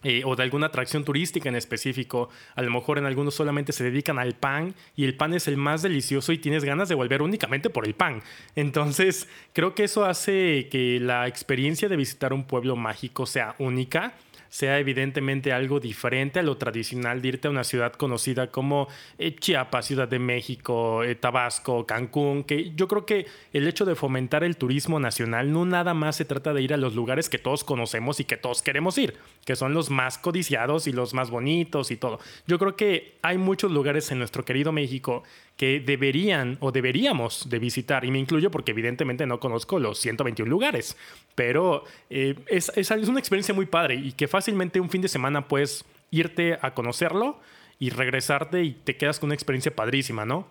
eh, 0.03 0.24
o 0.25 0.36
de 0.36 0.44
alguna 0.44 0.68
atracción 0.68 1.03
turística 1.03 1.50
en 1.50 1.56
específico. 1.56 2.30
A 2.56 2.62
lo 2.62 2.71
mejor 2.71 2.98
en 2.98 3.06
algunos 3.06 3.36
solamente 3.36 3.71
se 3.71 3.83
dedican 3.83 4.19
al 4.19 4.33
pan 4.33 4.74
y 4.95 5.06
el 5.06 5.15
pan 5.15 5.33
es 5.33 5.48
el 5.48 5.57
más 5.57 5.81
delicioso 5.81 6.31
y 6.31 6.38
tienes 6.38 6.63
ganas 6.63 6.89
de 6.89 6.95
volver 6.95 7.21
únicamente 7.21 7.69
por 7.69 7.86
el 7.86 7.94
pan. 7.94 8.24
Entonces, 8.56 9.27
creo 9.53 9.75
que 9.75 9.83
eso 9.83 10.06
hace 10.06 10.68
que 10.71 11.00
la 11.00 11.27
experiencia 11.27 11.88
de 11.88 11.98
visitar 11.98 12.33
un 12.33 12.45
pueblo 12.45 12.75
mágico 12.75 13.25
sea 13.25 13.56
única 13.59 14.13
sea 14.51 14.80
evidentemente 14.80 15.53
algo 15.53 15.80
diferente 15.80 16.39
a 16.39 16.44
lo 16.44 16.57
tradicional 16.57 17.21
de 17.21 17.30
irte 17.30 17.48
a 17.48 17.51
una 17.51 17.63
ciudad 17.63 17.94
conocida 17.94 18.51
como 18.51 18.89
eh, 19.18 19.33
Chiapas, 19.33 19.86
Ciudad 19.86 20.09
de 20.09 20.19
México, 20.19 21.03
eh, 21.03 21.15
Tabasco, 21.15 21.86
Cancún, 21.88 22.44
que 22.44 22.74
yo 22.75 22.89
creo 22.89 23.06
que 23.06 23.27
el 23.53 23.65
hecho 23.65 23.86
de 23.86 23.95
fomentar 23.95 24.44
el 24.44 24.57
turismo 24.57 25.00
nacional 25.00 25.53
no 25.53 25.63
nada 25.63 25.94
más 25.94 26.18
se 26.18 26.25
trata 26.25 26.53
de 26.53 26.62
ir 26.62 26.74
a 26.74 26.77
los 26.77 26.95
lugares 26.95 27.30
que 27.30 27.39
todos 27.39 27.63
conocemos 27.63 28.19
y 28.19 28.25
que 28.25 28.36
todos 28.36 28.62
queremos 28.62 28.98
ir, 28.98 29.15
que 29.45 29.56
son 29.56 29.74
los 29.74 29.89
más 29.89 30.18
codiciados 30.18 30.86
y 30.86 30.92
los 30.92 31.13
más 31.13 31.31
bonitos 31.31 31.89
y 31.89 31.96
todo. 31.96 32.20
Yo 32.46 32.60
creo 32.60 32.75
que 32.75 33.17
hay 33.22 33.38
muchos 33.38 33.72
lugares 33.72 34.12
en 34.12 34.20
nuestro 34.20 34.43
querido 34.43 34.74
México 34.74 35.24
que 35.58 35.79
deberían 35.79 36.58
o 36.60 36.72
deberíamos 36.72 37.50
de 37.50 37.60
visitar, 37.60 38.03
y 38.03 38.12
me 38.12 38.20
incluyo 38.20 38.50
porque 38.50 38.72
evidentemente 38.72 39.25
no 39.25 39.39
conozco 39.39 39.79
los 39.79 40.00
121 40.00 40.50
lugares, 40.50 40.98
pero 41.36 41.84
eh, 42.10 42.36
es, 42.48 42.72
es, 42.75 42.89
una 42.91 43.20
experiencia 43.20 43.53
muy 43.53 43.67
padre 43.67 43.96
y 43.96 44.13
que 44.13 44.27
fácilmente 44.27 44.79
un 44.79 44.89
fin 44.89 45.01
de 45.01 45.08
semana 45.08 45.48
puedes 45.48 45.86
irte 46.10 46.58
a 46.62 46.74
conocerlo 46.74 47.39
y 47.79 47.89
regresarte 47.89 48.63
y 48.63 48.74
te 48.74 48.98
quedas 48.98 49.20
con 49.20 49.27
una 49.27 49.36
experiencia 49.36 49.75
padrísima, 49.75 50.25
¿no? 50.25 50.48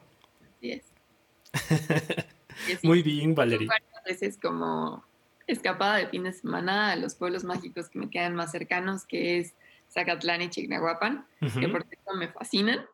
Así 0.57 0.73
es. 0.73 0.85
muy 2.83 3.03
bien, 3.03 3.35
Valeria. 3.35 3.69
A 3.73 4.09
veces 4.09 4.39
como 4.41 5.05
escapada 5.47 5.97
de 5.97 6.09
fin 6.09 6.25
de 6.25 6.33
semana 6.33 6.93
a 6.93 6.97
los 6.97 7.15
pueblos 7.15 7.45
mágicos 7.45 7.89
que 7.89 7.99
me 7.99 8.11
quedan 8.11 8.35
más 8.35 8.53
cercanos, 8.53 9.05
que 9.05 9.39
es 9.39 9.55
Zacatlán 9.93 10.43
y 10.43 10.51
Chignahuapan, 10.51 11.27
que 11.41 11.69
por 11.69 11.85
cierto 11.85 12.15
me 12.15 12.29
fascinan. 12.29 12.87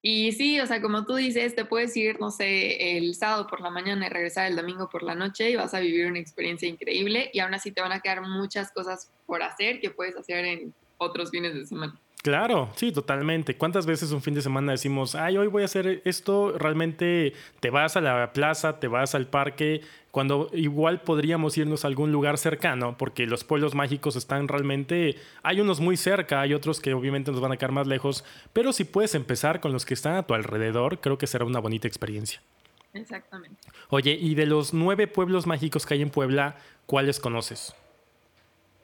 Y 0.00 0.32
sí, 0.32 0.60
o 0.60 0.66
sea, 0.66 0.80
como 0.80 1.04
tú 1.04 1.16
dices, 1.16 1.56
te 1.56 1.64
puedes 1.64 1.96
ir, 1.96 2.20
no 2.20 2.30
sé, 2.30 2.96
el 2.96 3.14
sábado 3.14 3.46
por 3.48 3.60
la 3.60 3.70
mañana 3.70 4.06
y 4.06 4.08
regresar 4.08 4.46
el 4.46 4.56
domingo 4.56 4.88
por 4.88 5.02
la 5.02 5.14
noche 5.14 5.50
y 5.50 5.56
vas 5.56 5.74
a 5.74 5.80
vivir 5.80 6.06
una 6.06 6.20
experiencia 6.20 6.68
increíble 6.68 7.30
y 7.32 7.40
aún 7.40 7.54
así 7.54 7.72
te 7.72 7.80
van 7.80 7.92
a 7.92 8.00
quedar 8.00 8.22
muchas 8.22 8.70
cosas 8.70 9.10
por 9.26 9.42
hacer 9.42 9.80
que 9.80 9.90
puedes 9.90 10.16
hacer 10.16 10.44
en 10.44 10.72
otros 10.98 11.30
fines 11.30 11.54
de 11.54 11.66
semana. 11.66 11.98
Claro, 12.22 12.70
sí, 12.74 12.90
totalmente. 12.90 13.56
¿Cuántas 13.56 13.86
veces 13.86 14.10
un 14.10 14.20
fin 14.20 14.34
de 14.34 14.42
semana 14.42 14.72
decimos, 14.72 15.14
ay, 15.14 15.36
hoy 15.36 15.46
voy 15.46 15.62
a 15.62 15.66
hacer 15.66 16.02
esto? 16.04 16.52
Realmente 16.58 17.32
te 17.60 17.70
vas 17.70 17.96
a 17.96 18.00
la 18.00 18.32
plaza, 18.32 18.80
te 18.80 18.88
vas 18.88 19.14
al 19.14 19.28
parque, 19.28 19.82
cuando 20.18 20.50
igual 20.52 21.02
podríamos 21.02 21.56
irnos 21.58 21.84
a 21.84 21.86
algún 21.86 22.10
lugar 22.10 22.38
cercano, 22.38 22.98
porque 22.98 23.24
los 23.24 23.44
pueblos 23.44 23.76
mágicos 23.76 24.16
están 24.16 24.48
realmente, 24.48 25.14
hay 25.44 25.60
unos 25.60 25.78
muy 25.78 25.96
cerca, 25.96 26.40
hay 26.40 26.54
otros 26.54 26.80
que 26.80 26.92
obviamente 26.92 27.30
nos 27.30 27.40
van 27.40 27.52
a 27.52 27.56
quedar 27.56 27.70
más 27.70 27.86
lejos, 27.86 28.24
pero 28.52 28.72
si 28.72 28.82
puedes 28.82 29.14
empezar 29.14 29.60
con 29.60 29.72
los 29.72 29.86
que 29.86 29.94
están 29.94 30.16
a 30.16 30.24
tu 30.24 30.34
alrededor, 30.34 31.00
creo 31.00 31.18
que 31.18 31.28
será 31.28 31.44
una 31.44 31.60
bonita 31.60 31.86
experiencia. 31.86 32.42
Exactamente. 32.94 33.60
Oye, 33.90 34.10
y 34.20 34.34
de 34.34 34.46
los 34.46 34.74
nueve 34.74 35.06
pueblos 35.06 35.46
mágicos 35.46 35.86
que 35.86 35.94
hay 35.94 36.02
en 36.02 36.10
Puebla, 36.10 36.56
¿cuáles 36.86 37.20
conoces? 37.20 37.76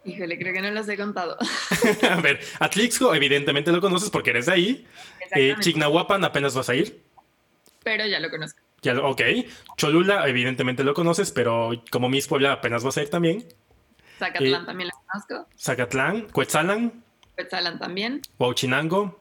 Híjole, 0.04 0.38
creo 0.38 0.52
que 0.52 0.62
no 0.62 0.70
los 0.70 0.88
he 0.88 0.96
contado. 0.96 1.36
a 2.10 2.20
ver, 2.20 2.38
Atlixco, 2.60 3.12
evidentemente 3.12 3.72
lo 3.72 3.80
conoces 3.80 4.08
porque 4.08 4.30
eres 4.30 4.46
de 4.46 4.52
ahí. 4.52 4.86
Eh, 5.34 5.56
Chignahuapan, 5.58 6.22
apenas 6.22 6.54
vas 6.54 6.68
a 6.68 6.76
ir. 6.76 7.02
Pero 7.82 8.06
ya 8.06 8.20
lo 8.20 8.30
conozco. 8.30 8.63
Ya 8.84 9.00
ok. 9.00 9.20
Cholula, 9.76 10.28
evidentemente 10.28 10.84
lo 10.84 10.92
conoces, 10.92 11.32
pero 11.32 11.70
como 11.90 12.10
Miss 12.10 12.28
Puebla 12.28 12.52
apenas 12.52 12.84
vas 12.84 12.98
a 12.98 13.02
ir 13.02 13.08
también. 13.08 13.44
Zacatlán 14.18 14.62
eh, 14.62 14.66
también 14.66 14.88
la 14.88 14.94
conozco. 15.06 15.48
Zacatlán, 15.58 16.28
Cuetzalan. 16.28 17.02
Cuetzalan 17.34 17.78
también. 17.78 18.20
Huachinango. 18.38 19.18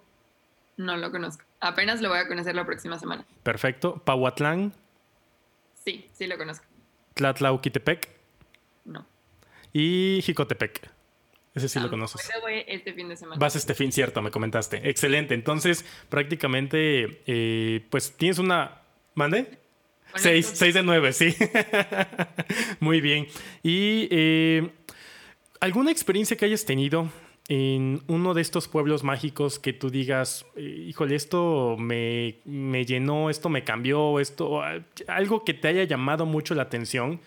No 0.75 0.97
lo 0.97 1.11
conozco. 1.11 1.45
Apenas 1.61 2.01
lo 2.01 2.09
voy 2.09 2.19
a 2.19 2.27
conocer 2.27 2.55
la 2.55 2.65
próxima 2.65 2.99
semana. 2.99 3.25
Perfecto. 3.41 4.01
Pahuatlán. 4.03 4.73
Sí, 5.83 6.09
sí 6.11 6.27
lo 6.27 6.37
conozco. 6.37 6.65
Tlatlauquitepec. 7.13 8.09
No. 8.83 9.05
Y 9.71 10.19
Jicotepec. 10.23 10.91
Ese 11.55 11.69
sí 11.69 11.79
lo 11.79 11.89
conoces. 11.89 12.29
voy 12.41 12.63
este 12.67 12.93
fin 12.93 13.07
de 13.07 13.15
semana. 13.15 13.39
Vas 13.39 13.55
este 13.55 13.75
fin, 13.75 13.91
cierto, 13.91 14.21
me 14.21 14.31
comentaste. 14.31 14.89
Excelente. 14.89 15.35
Entonces, 15.35 15.85
prácticamente, 16.09 17.21
eh, 17.27 17.85
pues 17.89 18.17
tienes 18.17 18.39
una. 18.39 18.81
¿Mande? 19.15 19.45
Con 20.11 20.21
Seis, 20.21 20.45
estos- 20.45 20.59
seis 20.59 20.73
de 20.73 20.83
nueve, 20.83 21.11
sí. 21.13 21.35
Muy 22.79 23.01
bien. 23.01 23.27
Y 23.63 24.07
eh, 24.11 24.71
alguna 25.59 25.91
experiencia 25.91 26.37
que 26.37 26.45
hayas 26.45 26.65
tenido 26.65 27.09
en 27.49 28.01
uno 28.07 28.33
de 28.33 28.41
estos 28.41 28.67
pueblos 28.67 29.03
mágicos 29.03 29.59
que 29.59 29.73
tú 29.73 29.89
digas, 29.89 30.45
eh, 30.55 30.61
híjole, 30.61 31.15
esto 31.15 31.75
me, 31.77 32.37
me 32.45 32.85
llenó, 32.85 33.29
esto 33.29 33.49
me 33.49 33.63
cambió, 33.63 34.19
esto, 34.19 34.61
algo 35.07 35.43
que 35.43 35.53
te 35.53 35.67
haya 35.67 35.83
llamado 35.83 36.25
mucho 36.25 36.55
la 36.55 36.63
atención. 36.63 37.19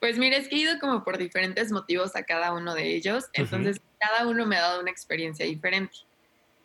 Pues 0.00 0.18
mira, 0.18 0.36
es 0.36 0.48
que 0.48 0.56
he 0.56 0.58
ido 0.60 0.78
como 0.78 1.04
por 1.04 1.18
diferentes 1.18 1.72
motivos 1.72 2.16
a 2.16 2.22
cada 2.22 2.52
uno 2.52 2.74
de 2.74 2.94
ellos, 2.94 3.24
entonces 3.32 3.80
cada 3.98 4.26
uno 4.28 4.46
me 4.46 4.56
ha 4.56 4.60
dado 4.62 4.80
una 4.80 4.90
experiencia 4.90 5.44
diferente. 5.46 5.96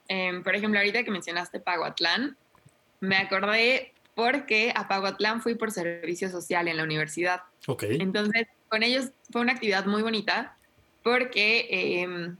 Em, 0.07 0.43
por 0.43 0.53
ejemplo, 0.55 0.79
ahorita 0.79 1.03
que 1.03 1.11
mencionaste 1.11 1.59
Paguatlán, 1.59 2.37
me 3.01 3.17
acordé 3.17 3.93
porque 4.15 4.71
a 4.75 4.87
Paguatlán 4.87 5.41
fui 5.41 5.55
por 5.55 5.71
servicio 5.71 6.29
social 6.29 6.67
en 6.67 6.77
la 6.77 6.83
universidad. 6.83 7.41
Ok. 7.67 7.83
Entonces, 7.83 8.47
con 8.69 8.83
ellos 8.83 9.11
fue 9.31 9.41
una 9.41 9.53
actividad 9.53 9.85
muy 9.85 10.01
bonita 10.01 10.55
porque 11.03 11.67
em, 12.01 12.37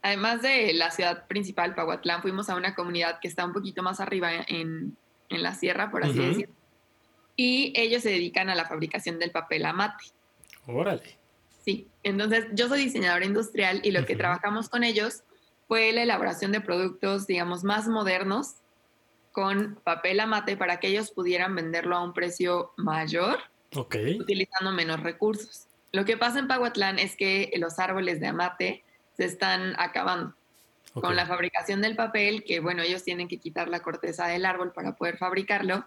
además 0.00 0.42
de 0.42 0.72
la 0.72 0.90
ciudad 0.90 1.26
principal, 1.26 1.74
Paguatlán, 1.74 2.22
fuimos 2.22 2.48
a 2.48 2.54
una 2.54 2.74
comunidad 2.74 3.18
que 3.20 3.28
está 3.28 3.44
un 3.44 3.52
poquito 3.52 3.82
más 3.82 4.00
arriba 4.00 4.30
en, 4.46 4.96
en 5.28 5.42
la 5.42 5.54
sierra, 5.54 5.90
por 5.90 6.04
así 6.04 6.18
decirlo. 6.18 6.54
Y 7.34 7.72
ellos 7.76 8.02
se 8.02 8.10
dedican 8.10 8.50
a 8.50 8.54
la 8.54 8.66
fabricación 8.66 9.18
del 9.18 9.30
papel 9.30 9.64
amate. 9.64 10.04
Órale. 10.66 11.18
Sí, 11.64 11.88
entonces 12.02 12.46
yo 12.52 12.68
soy 12.68 12.84
diseñadora 12.84 13.24
industrial 13.24 13.80
y 13.84 13.92
lo 13.92 14.04
que 14.04 14.16
trabajamos 14.16 14.68
con 14.68 14.84
ellos 14.84 15.22
fue 15.68 15.92
la 15.92 16.02
elaboración 16.02 16.52
de 16.52 16.60
productos, 16.60 17.26
digamos, 17.26 17.64
más 17.64 17.88
modernos 17.88 18.56
con 19.32 19.76
papel 19.82 20.20
amate 20.20 20.56
para 20.56 20.78
que 20.78 20.88
ellos 20.88 21.10
pudieran 21.10 21.54
venderlo 21.54 21.96
a 21.96 22.04
un 22.04 22.12
precio 22.12 22.72
mayor 22.76 23.38
utilizando 23.74 24.70
menos 24.72 25.00
recursos. 25.00 25.66
Lo 25.92 26.04
que 26.04 26.16
pasa 26.16 26.38
en 26.38 26.48
Paguatlán 26.48 26.98
es 26.98 27.16
que 27.16 27.50
los 27.56 27.78
árboles 27.78 28.20
de 28.20 28.28
amate 28.28 28.84
se 29.16 29.24
están 29.24 29.74
acabando 29.78 30.34
con 30.94 31.16
la 31.16 31.26
fabricación 31.26 31.80
del 31.80 31.96
papel, 31.96 32.44
que 32.44 32.60
bueno, 32.60 32.82
ellos 32.82 33.02
tienen 33.02 33.28
que 33.28 33.38
quitar 33.38 33.68
la 33.68 33.80
corteza 33.80 34.26
del 34.26 34.44
árbol 34.44 34.72
para 34.72 34.94
poder 34.94 35.16
fabricarlo. 35.16 35.86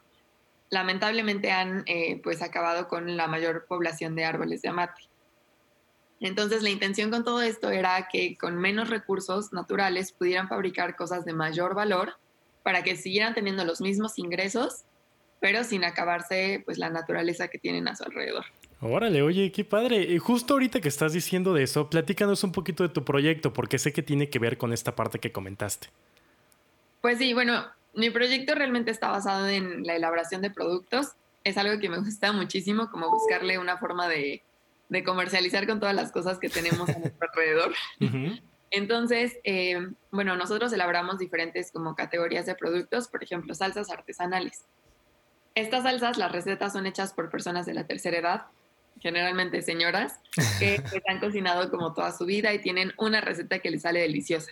Lamentablemente 0.71 1.51
han 1.51 1.83
eh, 1.85 2.19
pues 2.23 2.41
acabado 2.41 2.87
con 2.87 3.15
la 3.15 3.27
mayor 3.27 3.65
población 3.67 4.15
de 4.15 4.25
árboles 4.25 4.63
de 4.63 4.69
amate. 4.69 5.03
Entonces 6.19 6.63
la 6.63 6.69
intención 6.69 7.11
con 7.11 7.23
todo 7.23 7.41
esto 7.41 7.69
era 7.69 8.07
que 8.11 8.35
con 8.37 8.55
menos 8.55 8.89
recursos 8.89 9.53
naturales 9.53 10.11
pudieran 10.11 10.47
fabricar 10.47 10.95
cosas 10.95 11.23
de 11.23 11.33
mayor 11.33 11.75
valor 11.75 12.17
para 12.65 12.81
que 12.81 12.95
siguieran 12.95 13.35
teniendo 13.35 13.63
los 13.63 13.79
mismos 13.79 14.17
ingresos, 14.17 14.85
pero 15.39 15.63
sin 15.63 15.83
acabarse 15.83 16.63
pues 16.65 16.79
la 16.79 16.89
naturaleza 16.89 17.47
que 17.47 17.59
tienen 17.59 17.87
a 17.87 17.95
su 17.95 18.03
alrededor. 18.03 18.43
Órale, 18.81 19.21
oye, 19.21 19.51
qué 19.51 19.63
padre. 19.63 20.17
Justo 20.17 20.55
ahorita 20.55 20.81
que 20.81 20.87
estás 20.87 21.13
diciendo 21.13 21.53
de 21.53 21.61
eso, 21.61 21.91
platícanos 21.91 22.43
un 22.43 22.51
poquito 22.51 22.81
de 22.81 22.89
tu 22.89 23.05
proyecto, 23.05 23.53
porque 23.53 23.77
sé 23.77 23.93
que 23.93 24.01
tiene 24.01 24.31
que 24.31 24.39
ver 24.39 24.57
con 24.57 24.73
esta 24.73 24.95
parte 24.95 25.19
que 25.19 25.31
comentaste. 25.31 25.89
Pues 27.01 27.19
sí, 27.19 27.35
bueno, 27.35 27.67
mi 27.93 28.09
proyecto 28.09 28.55
realmente 28.55 28.89
está 28.89 29.11
basado 29.11 29.47
en 29.47 29.83
la 29.83 29.95
elaboración 29.95 30.41
de 30.41 30.49
productos. 30.49 31.11
Es 31.43 31.59
algo 31.59 31.79
que 31.79 31.87
me 31.87 31.99
gusta 31.99 32.31
muchísimo, 32.31 32.89
como 32.89 33.11
buscarle 33.11 33.59
una 33.59 33.77
forma 33.77 34.07
de, 34.07 34.43
de 34.89 35.03
comercializar 35.03 35.67
con 35.67 35.79
todas 35.79 35.93
las 35.93 36.11
cosas 36.11 36.39
que 36.39 36.49
tenemos 36.49 36.89
a 36.89 36.97
nuestro 36.97 37.29
alrededor. 37.29 37.75
Ujú. 38.01 38.39
Entonces, 38.71 39.37
eh, 39.43 39.77
bueno, 40.11 40.35
nosotros 40.35 40.73
elaboramos 40.73 41.19
diferentes 41.19 41.71
como 41.71 41.95
categorías 41.95 42.45
de 42.45 42.55
productos, 42.55 43.07
por 43.07 43.23
ejemplo, 43.23 43.53
salsas 43.53 43.89
artesanales. 43.89 44.65
Estas 45.53 45.83
salsas, 45.83 46.17
las 46.17 46.31
recetas 46.31 46.73
son 46.73 46.85
hechas 46.85 47.13
por 47.13 47.29
personas 47.29 47.65
de 47.65 47.73
la 47.73 47.87
tercera 47.87 48.17
edad, 48.17 48.45
generalmente 48.99 49.61
señoras, 49.61 50.19
que 50.59 50.81
pues, 50.89 51.03
han 51.07 51.19
cocinado 51.19 51.69
como 51.69 51.93
toda 51.93 52.11
su 52.11 52.25
vida 52.25 52.53
y 52.53 52.59
tienen 52.59 52.93
una 52.97 53.21
receta 53.21 53.59
que 53.59 53.71
les 53.71 53.83
sale 53.83 54.01
deliciosa. 54.01 54.51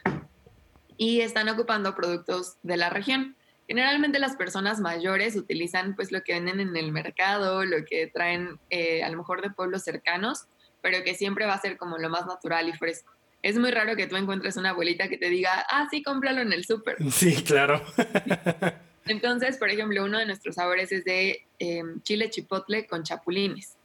Y 0.95 1.21
están 1.21 1.49
ocupando 1.49 1.95
productos 1.95 2.57
de 2.63 2.77
la 2.77 2.89
región. 2.89 3.35
Generalmente 3.67 4.19
las 4.19 4.35
personas 4.35 4.79
mayores 4.79 5.35
utilizan 5.35 5.95
pues 5.95 6.11
lo 6.11 6.21
que 6.21 6.33
venden 6.33 6.59
en 6.59 6.75
el 6.75 6.91
mercado, 6.91 7.65
lo 7.65 7.83
que 7.85 8.07
traen 8.07 8.59
eh, 8.69 9.03
a 9.03 9.09
lo 9.09 9.17
mejor 9.17 9.41
de 9.41 9.49
pueblos 9.49 9.83
cercanos, 9.83 10.45
pero 10.81 11.03
que 11.03 11.15
siempre 11.15 11.45
va 11.45 11.53
a 11.53 11.61
ser 11.61 11.77
como 11.77 11.97
lo 11.97 12.09
más 12.09 12.25
natural 12.25 12.69
y 12.69 12.73
fresco. 12.73 13.13
Es 13.43 13.57
muy 13.57 13.71
raro 13.71 13.97
que 13.97 14.07
tú 14.07 14.15
encuentres 14.15 14.55
una 14.55 14.69
abuelita 14.69 15.09
que 15.09 15.17
te 15.17 15.29
diga, 15.29 15.65
ah, 15.69 15.87
sí, 15.91 16.01
cómpralo 16.01 16.41
en 16.41 16.53
el 16.53 16.65
súper. 16.65 16.95
Sí, 17.11 17.43
claro. 17.43 17.83
Entonces, 19.05 19.57
por 19.57 19.69
ejemplo, 19.69 20.03
uno 20.05 20.17
de 20.17 20.25
nuestros 20.25 20.55
sabores 20.55 20.93
es 20.93 21.03
de 21.03 21.45
eh, 21.59 21.83
chile 22.03 22.29
chipotle 22.29 22.87
con 22.87 23.03
chapulines, 23.03 23.75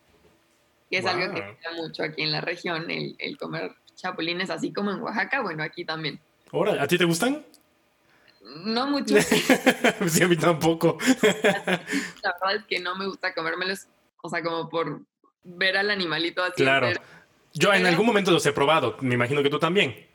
que 0.88 0.98
es 0.98 1.06
algo 1.06 1.34
que 1.34 1.40
se 1.40 1.82
mucho 1.82 2.04
aquí 2.04 2.22
en 2.22 2.30
la 2.30 2.40
región, 2.40 2.88
el, 2.88 3.16
el 3.18 3.36
comer 3.36 3.72
chapulines, 3.96 4.48
así 4.48 4.72
como 4.72 4.92
en 4.92 5.00
Oaxaca, 5.00 5.42
bueno, 5.42 5.64
aquí 5.64 5.84
también. 5.84 6.20
Órale, 6.52 6.80
¿a 6.80 6.86
ti 6.86 6.96
te 6.96 7.04
gustan? 7.04 7.44
No 8.64 8.86
mucho, 8.86 9.20
sí, 10.08 10.22
a 10.22 10.28
mí 10.28 10.36
tampoco. 10.36 10.96
la 11.02 12.32
verdad 12.40 12.56
es 12.56 12.64
que 12.68 12.78
no 12.78 12.94
me 12.94 13.06
gusta 13.06 13.34
comérmelos, 13.34 13.88
o 14.22 14.28
sea, 14.28 14.40
como 14.40 14.68
por 14.68 15.00
ver 15.42 15.76
al 15.76 15.90
animalito 15.90 16.44
así. 16.44 16.62
Claro. 16.62 16.86
entero. 16.86 17.17
Yo 17.58 17.72
en 17.74 17.86
algún 17.86 18.06
momento 18.06 18.30
los 18.30 18.44
he 18.46 18.52
probado, 18.52 18.96
me 19.00 19.14
imagino 19.14 19.42
que 19.42 19.50
tú 19.50 19.58
también. 19.58 20.06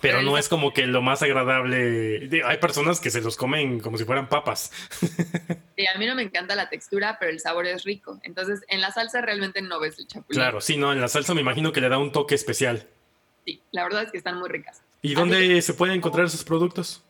Pero 0.00 0.20
no 0.20 0.36
es 0.36 0.50
como 0.50 0.72
que 0.74 0.86
lo 0.86 1.00
más 1.00 1.22
agradable. 1.22 2.28
Hay 2.44 2.58
personas 2.58 3.00
que 3.00 3.08
se 3.10 3.22
los 3.22 3.36
comen 3.38 3.80
como 3.80 3.96
si 3.96 4.04
fueran 4.04 4.28
papas. 4.28 4.70
Sí, 5.76 5.84
a 5.92 5.98
mí 5.98 6.06
no 6.06 6.14
me 6.14 6.22
encanta 6.22 6.54
la 6.54 6.68
textura, 6.68 7.16
pero 7.18 7.32
el 7.32 7.40
sabor 7.40 7.66
es 7.66 7.82
rico. 7.82 8.20
Entonces, 8.22 8.60
en 8.68 8.80
la 8.80 8.92
salsa 8.92 9.20
realmente 9.20 9.60
no 9.60 9.80
ves 9.80 9.98
el 9.98 10.06
chapulín. 10.06 10.38
Claro, 10.40 10.60
sí, 10.60 10.76
no, 10.76 10.92
en 10.92 11.00
la 11.00 11.08
salsa 11.08 11.34
me 11.34 11.40
imagino 11.40 11.72
que 11.72 11.80
le 11.80 11.88
da 11.88 11.98
un 11.98 12.12
toque 12.12 12.36
especial. 12.36 12.86
Sí, 13.44 13.60
la 13.72 13.82
verdad 13.82 14.04
es 14.04 14.12
que 14.12 14.18
están 14.18 14.38
muy 14.38 14.48
ricas. 14.48 14.82
¿Y 15.02 15.08
Así 15.08 15.14
dónde 15.16 15.60
se 15.62 15.74
pueden 15.74 15.96
encontrar 15.96 16.26
esos 16.26 16.44
productos? 16.44 17.02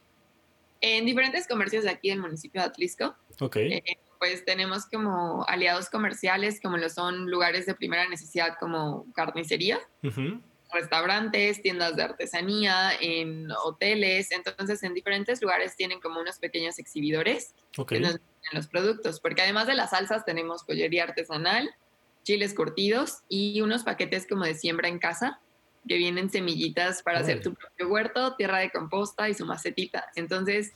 En 0.80 1.04
diferentes 1.04 1.46
comercios 1.46 1.84
de 1.84 1.90
aquí 1.90 2.08
del 2.08 2.20
municipio 2.20 2.62
de 2.62 2.68
Atlisco, 2.68 3.14
Ok. 3.38 3.56
eh, 3.56 3.82
pues 4.24 4.42
tenemos 4.46 4.86
como 4.86 5.44
aliados 5.48 5.90
comerciales, 5.90 6.58
como 6.58 6.78
lo 6.78 6.88
son 6.88 7.30
lugares 7.30 7.66
de 7.66 7.74
primera 7.74 8.08
necesidad 8.08 8.56
como 8.58 9.04
carnicería, 9.12 9.78
Ujú. 10.02 10.40
restaurantes, 10.72 11.60
tiendas 11.60 11.94
de 11.94 12.04
artesanía, 12.04 12.92
en 13.02 13.50
hoteles. 13.50 14.32
Entonces, 14.32 14.82
en 14.82 14.94
diferentes 14.94 15.42
lugares 15.42 15.76
tienen 15.76 16.00
como 16.00 16.20
unos 16.20 16.38
pequeños 16.38 16.78
exhibidores 16.78 17.54
Ok. 17.76 17.92
en 17.92 18.02
donde 18.04 18.18
venden 18.18 18.54
los 18.54 18.66
productos, 18.66 19.20
porque 19.20 19.42
además 19.42 19.66
de 19.66 19.74
las 19.74 19.90
salsas 19.90 20.24
tenemos 20.24 20.64
pollería 20.64 21.04
artesanal, 21.04 21.68
chiles 22.22 22.54
curtidos 22.54 23.18
y 23.28 23.60
unos 23.60 23.82
paquetes 23.84 24.26
como 24.26 24.44
de 24.44 24.54
siembra 24.54 24.88
en 24.88 24.98
casa 24.98 25.38
que 25.86 25.98
vienen 25.98 26.30
semillitas 26.30 27.02
para 27.02 27.18
hacer 27.18 27.34
Órale. 27.40 27.42
tu 27.50 27.54
propio 27.54 27.88
huerto, 27.88 28.36
tierra 28.36 28.60
de 28.60 28.70
composta 28.70 29.28
y 29.28 29.34
su 29.34 29.44
macetita. 29.44 30.06
Entonces, 30.14 30.72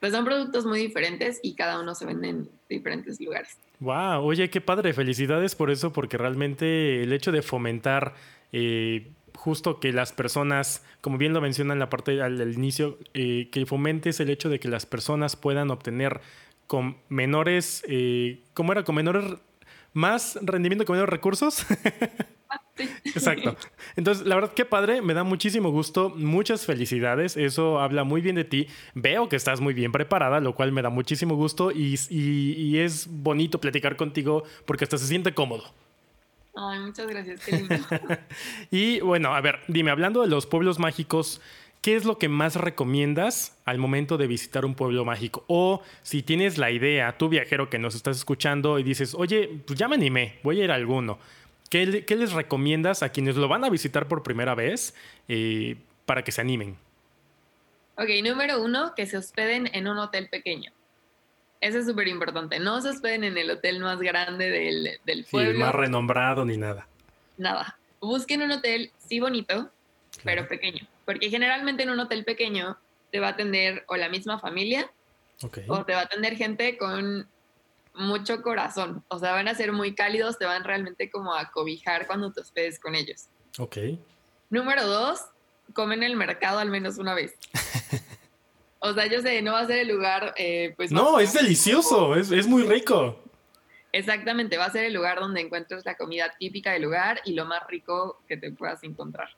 pues 0.00 0.12
son 0.12 0.24
productos 0.24 0.64
muy 0.64 0.80
diferentes 0.80 1.40
y 1.42 1.54
cada 1.54 1.80
uno 1.80 1.94
se 1.94 2.06
vende 2.06 2.28
en 2.28 2.48
diferentes 2.68 3.20
lugares. 3.20 3.56
Wow, 3.80 4.24
oye, 4.24 4.50
qué 4.50 4.60
padre, 4.60 4.92
felicidades 4.92 5.54
por 5.54 5.70
eso, 5.70 5.92
porque 5.92 6.16
realmente 6.18 7.02
el 7.02 7.12
hecho 7.12 7.32
de 7.32 7.42
fomentar 7.42 8.14
eh, 8.52 9.10
justo 9.34 9.80
que 9.80 9.92
las 9.92 10.12
personas, 10.12 10.84
como 11.00 11.18
bien 11.18 11.32
lo 11.32 11.40
menciona 11.40 11.72
en 11.72 11.78
la 11.78 11.88
parte 11.88 12.20
al, 12.22 12.52
inicio, 12.52 12.98
eh, 13.14 13.48
que 13.50 13.66
fomentes 13.66 14.20
el 14.20 14.30
hecho 14.30 14.48
de 14.48 14.58
que 14.58 14.68
las 14.68 14.86
personas 14.86 15.36
puedan 15.36 15.70
obtener 15.70 16.20
con 16.66 16.96
menores, 17.08 17.84
eh, 17.88 18.42
¿cómo 18.54 18.72
era? 18.72 18.84
Con 18.84 18.94
menores, 18.94 19.24
más 19.92 20.38
rendimiento 20.42 20.84
con 20.84 20.94
menores 20.94 21.12
recursos. 21.12 21.66
Exacto. 23.04 23.56
Entonces, 23.96 24.26
la 24.26 24.34
verdad, 24.36 24.52
qué 24.54 24.64
padre, 24.64 25.02
me 25.02 25.14
da 25.14 25.24
muchísimo 25.24 25.70
gusto, 25.70 26.10
muchas 26.10 26.64
felicidades, 26.66 27.36
eso 27.36 27.80
habla 27.80 28.04
muy 28.04 28.20
bien 28.20 28.36
de 28.36 28.44
ti, 28.44 28.68
veo 28.94 29.28
que 29.28 29.36
estás 29.36 29.60
muy 29.60 29.74
bien 29.74 29.90
preparada, 29.92 30.40
lo 30.40 30.54
cual 30.54 30.72
me 30.72 30.82
da 30.82 30.90
muchísimo 30.90 31.34
gusto 31.34 31.70
y, 31.72 31.98
y- 32.10 32.52
y 32.52 32.78
es 32.78 33.08
bonito 33.10 33.60
platicar 33.60 33.96
contigo 33.96 34.44
porque 34.66 34.84
hasta 34.84 34.98
se 34.98 35.06
siente 35.06 35.34
cómodo. 35.34 35.64
Ay, 36.54 36.80
muchas 36.80 37.06
gracias, 37.08 37.44
qué 37.44 37.52
lindo. 37.52 37.76
Y 38.70 39.00
bueno, 39.00 39.34
a 39.34 39.40
ver, 39.40 39.60
dime, 39.68 39.90
hablando 39.90 40.22
de 40.22 40.28
los 40.28 40.46
pueblos 40.46 40.78
mágicos, 40.78 41.40
¿qué 41.82 41.94
es 41.96 42.04
lo 42.04 42.18
que 42.18 42.28
más 42.28 42.56
recomiendas 42.56 43.56
al 43.64 43.78
momento 43.78 44.16
de 44.18 44.26
visitar 44.26 44.64
un 44.64 44.74
pueblo 44.74 45.04
mágico? 45.04 45.44
O 45.46 45.82
si 46.02 46.22
tienes 46.22 46.58
la 46.58 46.70
idea, 46.70 47.16
tú 47.16 47.28
viajero 47.28 47.70
que 47.70 47.78
nos 47.78 47.94
estás 47.94 48.16
escuchando 48.16 48.78
y 48.78 48.82
dices, 48.82 49.14
oye, 49.14 49.48
pues 49.66 49.78
ya 49.78 49.88
me 49.88 49.94
animé, 49.96 50.38
voy 50.42 50.60
a 50.60 50.64
ir 50.64 50.70
a 50.70 50.74
alguno. 50.74 51.18
¿Qué, 51.70 51.86
les 51.86 52.32
recomiendas 52.32 53.02
a 53.02 53.10
quienes 53.10 53.36
lo 53.36 53.48
van 53.48 53.64
a 53.64 53.70
visitar 53.70 54.08
por 54.08 54.22
primera 54.22 54.54
vez 54.54 54.94
eh, 55.28 55.76
para 56.06 56.24
que 56.24 56.32
se 56.32 56.40
animen? 56.40 56.76
Ok, 57.96 58.08
número 58.24 58.62
uno, 58.62 58.94
que 58.94 59.06
se 59.06 59.16
hospeden 59.16 59.68
en 59.72 59.88
un 59.88 59.98
hotel 59.98 60.28
pequeño. 60.28 60.72
Eso 61.60 61.78
es 61.78 61.86
súper 61.86 62.06
importante. 62.06 62.60
No 62.60 62.80
se 62.80 62.90
hospeden 62.90 63.24
en 63.24 63.36
el 63.36 63.50
hotel 63.50 63.80
más 63.80 63.98
grande 63.98 64.48
del, 64.48 65.00
del 65.04 65.24
pueblo. 65.24 65.52
Sí, 65.52 65.58
más 65.58 65.74
renombrado 65.74 66.44
ni 66.44 66.56
nada. 66.56 66.86
Nada. 67.36 67.76
Busquen 68.00 68.42
un 68.42 68.52
hotel, 68.52 68.92
sí 68.98 69.18
bonito, 69.18 69.70
pero 70.22 70.46
pequeño. 70.46 70.86
Porque 71.04 71.30
generalmente 71.30 71.82
en 71.82 71.90
un 71.90 71.98
hotel 71.98 72.24
pequeño 72.24 72.78
te 73.10 73.18
va 73.18 73.28
a 73.28 73.30
atender 73.30 73.84
o 73.88 73.96
la 73.96 74.08
misma 74.08 74.38
familia 74.38 74.90
o 75.68 75.84
te 75.84 75.94
va 75.94 76.00
a 76.00 76.04
atender 76.04 76.36
gente 76.36 76.76
con 76.76 77.26
mucho 77.98 78.42
corazón. 78.42 79.04
O 79.08 79.18
sea, 79.18 79.32
van 79.32 79.48
a 79.48 79.54
ser 79.54 79.72
muy 79.72 79.94
cálidos, 79.94 80.38
te 80.38 80.46
van 80.46 80.64
realmente 80.64 81.10
como 81.10 81.34
a 81.34 81.50
cobijar 81.50 82.06
cuando 82.06 82.32
te 82.32 82.40
hospedes 82.40 82.80
con 82.80 82.94
ellos. 82.94 83.26
Ok. 83.58 83.76
Número 84.50 84.86
dos, 84.86 85.20
comen 85.74 86.02
en 86.02 86.10
el 86.12 86.16
mercado 86.16 86.58
al 86.58 86.70
menos 86.70 86.98
una 86.98 87.14
vez. 87.14 87.34
o 88.78 88.92
sea, 88.94 89.06
yo 89.06 89.20
sé, 89.20 89.42
no 89.42 89.52
va 89.52 89.60
a 89.60 89.66
ser 89.66 89.78
el 89.78 89.88
lugar, 89.88 90.34
eh, 90.36 90.72
pues... 90.76 90.90
No, 90.90 91.20
es 91.20 91.32
delicioso, 91.32 92.14
es, 92.14 92.30
es 92.30 92.46
muy 92.46 92.62
rico. 92.62 93.22
Exactamente, 93.92 94.58
va 94.58 94.66
a 94.66 94.70
ser 94.70 94.84
el 94.84 94.94
lugar 94.94 95.18
donde 95.18 95.40
encuentres 95.40 95.84
la 95.84 95.96
comida 95.96 96.32
típica 96.38 96.72
del 96.72 96.82
lugar 96.82 97.20
y 97.24 97.32
lo 97.32 97.46
más 97.46 97.66
rico 97.68 98.22
que 98.28 98.36
te 98.36 98.52
puedas 98.52 98.82
encontrar. 98.84 99.28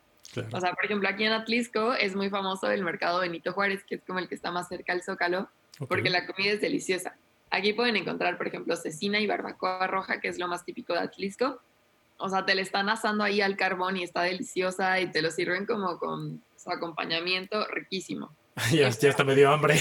O 0.53 0.61
sea, 0.61 0.75
por 0.75 0.85
ejemplo, 0.85 1.09
aquí 1.09 1.25
en 1.25 1.33
Atlisco 1.33 1.95
es 1.95 2.15
muy 2.15 2.31
famoso 2.31 2.71
el 2.71 2.85
mercado 2.85 3.21
Benito 3.21 3.53
Juárez, 3.53 3.83
que 3.85 3.97
es 3.97 4.05
como 4.05 4.21
el 4.21 4.29
que 4.29 4.37
está 4.37 4.53
más 4.53 4.69
cerca 4.69 4.93
al 4.93 5.03
Zócalo, 5.03 5.49
porque 5.89 6.11
la 6.11 6.27
comida 6.27 6.53
es 6.53 6.61
deliciosa. 6.61 7.17
Aquí 7.51 7.73
pueden 7.73 7.97
encontrar, 7.97 8.39
por 8.39 8.47
ejemplo, 8.47 8.77
cecina 8.77 9.19
y 9.21 9.27
barbacoa 9.27 9.87
roja, 9.87 10.21
que 10.21 10.29
es 10.29 10.39
lo 10.39 10.47
más 10.47 10.65
típico 10.65 10.93
de 10.93 11.01
Atlisco. 11.01 11.61
O 12.17 12.29
sea, 12.29 12.45
te 12.45 12.55
le 12.55 12.63
están 12.63 12.89
asando 12.89 13.25
ahí 13.25 13.41
al 13.41 13.57
carbón 13.57 13.97
y 13.97 14.05
está 14.05 14.23
deliciosa 14.23 15.01
y 15.01 15.11
te 15.11 15.23
lo 15.23 15.31
sirven 15.31 15.67
como 15.67 15.99
con 15.99 16.43
su 16.57 16.71
acompañamiento 16.71 17.67
riquísimo. 17.69 18.31
ya, 18.73 18.89
ya 18.89 19.09
está 19.09 19.25
medio 19.25 19.51
hambre. 19.51 19.81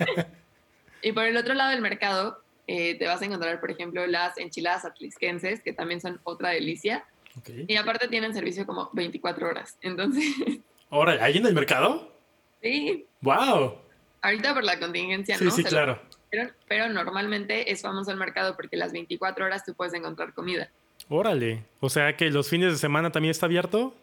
y 1.02 1.12
por 1.12 1.24
el 1.24 1.36
otro 1.36 1.54
lado 1.54 1.70
del 1.70 1.82
mercado 1.82 2.40
eh, 2.66 2.96
te 2.98 3.06
vas 3.06 3.22
a 3.22 3.24
encontrar, 3.24 3.60
por 3.60 3.70
ejemplo, 3.70 4.06
las 4.06 4.38
enchiladas 4.38 4.84
atlisquenses, 4.84 5.60
que 5.60 5.72
también 5.72 6.00
son 6.00 6.20
otra 6.24 6.50
delicia. 6.50 7.04
Y 7.68 7.76
aparte 7.76 8.08
tienen 8.08 8.32
servicio 8.32 8.64
como 8.64 8.88
24 8.94 9.48
horas. 9.48 9.76
Entonces. 9.82 10.24
¿Ahora 10.90 11.22
hay 11.22 11.36
en 11.36 11.46
el 11.46 11.54
mercado? 11.54 12.12
Sí. 12.62 13.06
¡Wow! 13.20 13.78
Ahorita 14.22 14.54
por 14.54 14.64
la 14.64 14.78
contingencia, 14.78 15.36
sí, 15.36 15.44
¿no? 15.44 15.50
Sí, 15.50 15.62
claro. 15.62 16.00
Pero, 16.68 16.88
normalmente 16.88 17.70
es 17.70 17.82
famoso 17.82 18.10
el 18.10 18.16
mercado 18.16 18.56
porque 18.56 18.76
las 18.76 18.92
24 18.92 19.44
horas 19.44 19.64
tú 19.64 19.74
puedes 19.74 19.94
encontrar 19.94 20.34
comida. 20.34 20.70
Órale. 21.08 21.64
O 21.80 21.88
sea 21.88 22.16
que 22.16 22.30
los 22.30 22.48
fines 22.48 22.72
de 22.72 22.78
semana 22.78 23.12
también 23.12 23.30
está 23.30 23.46
abierto. 23.46 23.94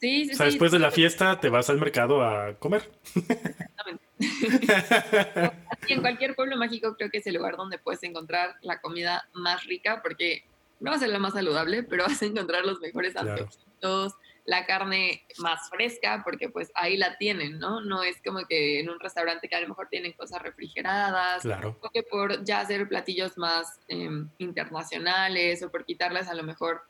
Sí, 0.00 0.26
sí, 0.26 0.32
O 0.32 0.36
sea, 0.36 0.46
después 0.46 0.72
de 0.72 0.78
la 0.78 0.90
fiesta 0.90 1.40
te 1.40 1.48
vas 1.48 1.70
al 1.70 1.78
mercado 1.78 2.22
a 2.22 2.54
comer. 2.54 2.90
Exactamente. 3.14 4.04
en 5.88 6.00
cualquier 6.00 6.34
pueblo 6.34 6.56
mágico 6.56 6.94
creo 6.96 7.10
que 7.10 7.18
es 7.18 7.26
el 7.26 7.34
lugar 7.34 7.56
donde 7.56 7.78
puedes 7.78 8.02
encontrar 8.02 8.54
la 8.62 8.80
comida 8.80 9.28
más 9.32 9.64
rica 9.64 10.00
porque 10.02 10.44
no 10.80 10.90
va 10.90 10.96
a 10.96 11.00
ser 11.00 11.08
la 11.08 11.18
más 11.18 11.34
saludable, 11.34 11.82
pero 11.82 12.04
vas 12.04 12.20
a 12.22 12.26
encontrar 12.26 12.64
los 12.64 12.80
mejores 12.80 13.16
antioxidantes, 13.16 14.14
la 14.46 14.64
carne 14.64 15.24
más 15.38 15.68
fresca, 15.68 16.22
porque 16.24 16.48
pues 16.48 16.70
ahí 16.74 16.96
la 16.96 17.18
tienen, 17.18 17.58
¿no? 17.58 17.80
No 17.80 18.04
es 18.04 18.16
como 18.24 18.46
que 18.46 18.80
en 18.80 18.88
un 18.88 19.00
restaurante 19.00 19.48
que 19.48 19.56
a 19.56 19.60
lo 19.60 19.68
mejor 19.68 19.88
tienen 19.90 20.12
cosas 20.12 20.40
refrigeradas, 20.40 21.42
claro. 21.42 21.76
o 21.82 21.90
que 21.90 22.04
por 22.04 22.44
ya 22.44 22.60
hacer 22.60 22.88
platillos 22.88 23.36
más 23.36 23.80
em, 23.88 24.28
internacionales 24.38 25.62
o 25.62 25.70
por 25.70 25.84
quitarles 25.84 26.28
a 26.28 26.34
lo 26.34 26.44
mejor, 26.44 26.82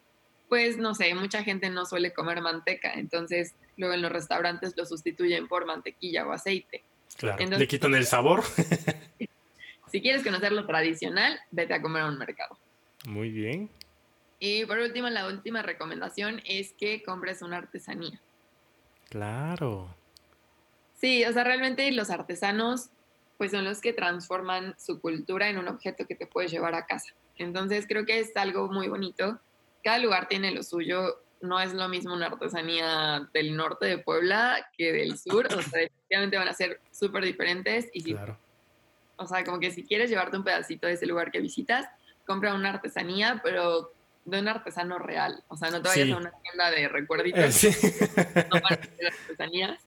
pues 0.51 0.77
no 0.77 0.95
sé, 0.95 1.15
mucha 1.15 1.43
gente 1.43 1.71
no 1.71 1.87
suele 1.87 2.13
comer 2.13 2.43
manteca, 2.43 2.93
entonces 2.93 3.55
luego 3.79 3.95
en 3.95 4.03
los 4.03 4.13
restaurantes 4.13 4.75
lo 4.77 4.85
sustituyen 4.85 5.49
por 5.49 5.65
mantequilla 5.65 6.27
o 6.27 6.33
aceite. 6.33 6.85
Claro, 7.17 7.57
le 7.57 7.67
quitan 7.67 7.95
el 7.95 8.05
sabor. 8.05 8.45
si 9.91 10.03
quieres 10.03 10.23
conocer 10.23 10.53
lo 10.53 10.67
tradicional, 10.67 11.41
vete 11.51 11.73
a 11.73 11.81
comer 11.81 12.03
a 12.03 12.09
un 12.09 12.19
mercado. 12.19 12.59
Muy 13.07 13.31
bien. 13.31 13.71
Y 14.39 14.65
por 14.67 14.79
último, 14.79 15.09
la 15.09 15.27
última 15.27 15.63
recomendación 15.63 16.43
es 16.45 16.73
que 16.73 17.03
compres 17.03 17.43
una 17.43 17.59
artesanía. 17.59 18.21
Claro. 19.09 19.95
Sí, 20.95 21.25
o 21.25 21.33
sea, 21.33 21.45
realmente 21.45 21.91
los 21.93 22.11
artesanos 22.11 22.91
pues 23.39 23.51
son 23.51 23.65
los 23.65 23.81
que 23.81 23.93
transforman 23.93 24.75
su 24.79 25.01
cultura 25.01 25.49
en 25.49 25.59
un 25.59 25.69
objeto 25.69 26.07
que 26.07 26.15
te 26.15 26.27
puedes 26.27 26.51
llevar 26.51 26.75
a 26.75 26.87
casa. 26.87 27.15
Entonces 27.37 27.87
creo 27.87 28.07
que 28.07 28.19
es 28.19 28.35
algo 28.37 28.69
muy 28.69 28.89
bonito. 28.89 29.39
Cada 29.85 29.99
lugar 29.99 30.27
tiene 30.29 30.51
lo 30.53 30.63
suyo. 30.63 31.21
No 31.43 31.61
es 31.61 31.75
lo 31.75 31.87
mismo 31.89 32.15
una 32.15 32.27
artesanía 32.27 33.29
del 33.35 33.55
norte 33.55 33.87
de 33.87 33.99
Puebla 33.99 34.71
que 34.77 34.93
del 34.93 35.19
sur. 35.19 35.47
O 35.47 35.61
sea, 35.63 35.81
definitivamente 35.81 36.39
van 36.39 36.49
a 36.49 36.55
ser 36.55 36.81
súper 36.91 37.25
diferentes. 37.25 37.91
Y 37.93 38.15
claro. 38.15 38.39
O 39.17 39.27
sea, 39.27 39.45
como 39.45 39.61
que 39.61 39.71
si 39.71 39.85
quieres 39.85 40.09
llevarte 40.09 40.39
un 40.39 40.45
pedacito 40.45 40.87
de 40.87 40.95
ese 40.95 41.07
lugar 41.07 41.31
que 41.31 41.41
visitas, 41.41 41.87
compra 42.27 42.55
una 42.55 42.71
artesanía, 42.71 43.41
pero 43.43 43.93
de 44.27 44.41
un 44.41 44.49
artesano 44.49 44.99
real. 44.99 45.43
O 45.49 45.57
sea, 45.57 45.71
no 45.71 45.81
te 45.81 45.89
vayas 45.89 46.11
a 46.11 46.17
una 46.17 46.33
tienda 46.43 46.71
de 46.71 46.89
recuerditos, 46.89 47.65
eh, 47.65 48.47
no 48.53 48.61
para 48.61 48.77
artesanías, 49.23 49.81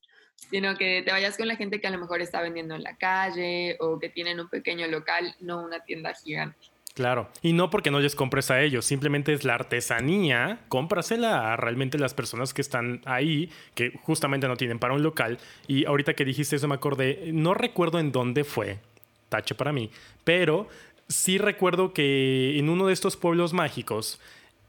sino 0.50 0.76
que 0.76 1.02
te 1.04 1.12
vayas 1.12 1.36
con 1.36 1.46
la 1.46 1.56
gente 1.56 1.80
que 1.80 1.86
a 1.86 1.90
lo 1.90 1.98
mejor 1.98 2.20
está 2.22 2.40
vendiendo 2.40 2.74
en 2.74 2.82
la 2.82 2.96
calle 2.96 3.76
o 3.78 3.98
que 4.00 4.08
tienen 4.08 4.40
un 4.40 4.48
pequeño 4.48 4.88
local, 4.88 5.36
no 5.40 5.62
una 5.62 5.80
tienda 5.80 6.14
gigante. 6.14 6.58
Claro, 6.94 7.30
y 7.40 7.52
no 7.52 7.70
porque 7.70 7.90
no 7.90 8.00
les 8.00 8.16
compres 8.16 8.50
a 8.50 8.60
ellos, 8.60 8.84
simplemente 8.84 9.32
es 9.32 9.44
la 9.44 9.54
artesanía, 9.54 10.58
cómprasela 10.68 11.52
a 11.52 11.56
realmente 11.56 11.98
las 11.98 12.14
personas 12.14 12.52
que 12.52 12.62
están 12.62 13.00
ahí, 13.04 13.48
que 13.74 13.92
justamente 14.02 14.48
no 14.48 14.56
tienen 14.56 14.80
para 14.80 14.94
un 14.94 15.02
local. 15.02 15.38
Y 15.68 15.84
ahorita 15.84 16.14
que 16.14 16.24
dijiste 16.24 16.56
eso 16.56 16.66
me 16.66 16.74
acordé, 16.74 17.30
no 17.32 17.54
recuerdo 17.54 18.00
en 18.00 18.10
dónde 18.10 18.42
fue, 18.42 18.78
tache 19.28 19.54
para 19.54 19.72
mí, 19.72 19.90
pero 20.24 20.68
sí 21.10 21.38
recuerdo 21.38 21.92
que 21.92 22.58
en 22.58 22.70
uno 22.70 22.86
de 22.86 22.92
estos 22.92 23.16
pueblos 23.16 23.52
mágicos, 23.52 24.20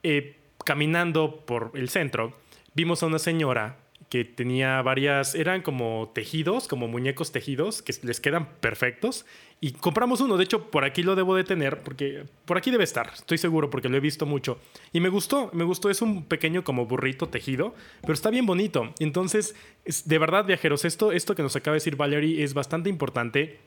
eh, 0.04 0.38
caminando 0.66 1.44
por 1.46 1.72
el 1.76 1.88
centro, 1.90 2.34
vimos 2.74 3.04
a 3.04 3.06
una 3.06 3.20
señora 3.20 3.78
que 4.10 4.26
tenía 4.26 4.82
varias, 4.82 5.36
eran 5.36 5.62
como 5.62 6.12
tejidos, 6.14 6.68
como 6.68 6.90
muñecos 6.90 7.32
tejidos, 7.32 7.82
que 7.82 7.94
les 8.04 8.20
quedan 8.20 8.50
perfectos. 8.60 9.26
Y 9.62 9.72
compramos 9.72 10.20
uno, 10.20 10.36
de 10.36 10.44
hecho 10.44 10.70
por 10.70 10.84
aquí 10.84 11.02
lo 11.02 11.16
debo 11.16 11.36
de 11.36 11.46
tener, 11.46 11.82
porque 11.82 12.26
por 12.46 12.58
aquí 12.58 12.72
debe 12.72 12.84
estar, 12.84 13.12
estoy 13.14 13.38
seguro, 13.38 13.70
porque 13.70 13.88
lo 13.88 13.96
he 13.96 14.02
visto 14.02 14.26
mucho. 14.26 14.60
Y 14.92 15.00
me 15.00 15.08
gustó, 15.08 15.50
me 15.54 15.64
gustó, 15.64 15.90
es 15.90 16.02
un 16.02 16.26
pequeño 16.26 16.66
como 16.66 16.88
burrito 16.88 17.30
tejido, 17.30 17.74
pero 18.02 18.14
está 18.14 18.32
bien 18.32 18.46
bonito. 18.46 18.94
Entonces, 19.00 19.56
de 20.04 20.18
verdad, 20.18 20.44
viajeros, 20.44 20.84
esto, 20.84 21.14
esto 21.14 21.34
que 21.34 21.44
nos 21.44 21.56
acaba 21.56 21.76
de 21.76 21.78
decir 21.80 21.96
Valerie 21.96 22.44
es 22.44 22.54
bastante 22.54 22.90
importante 22.90 23.60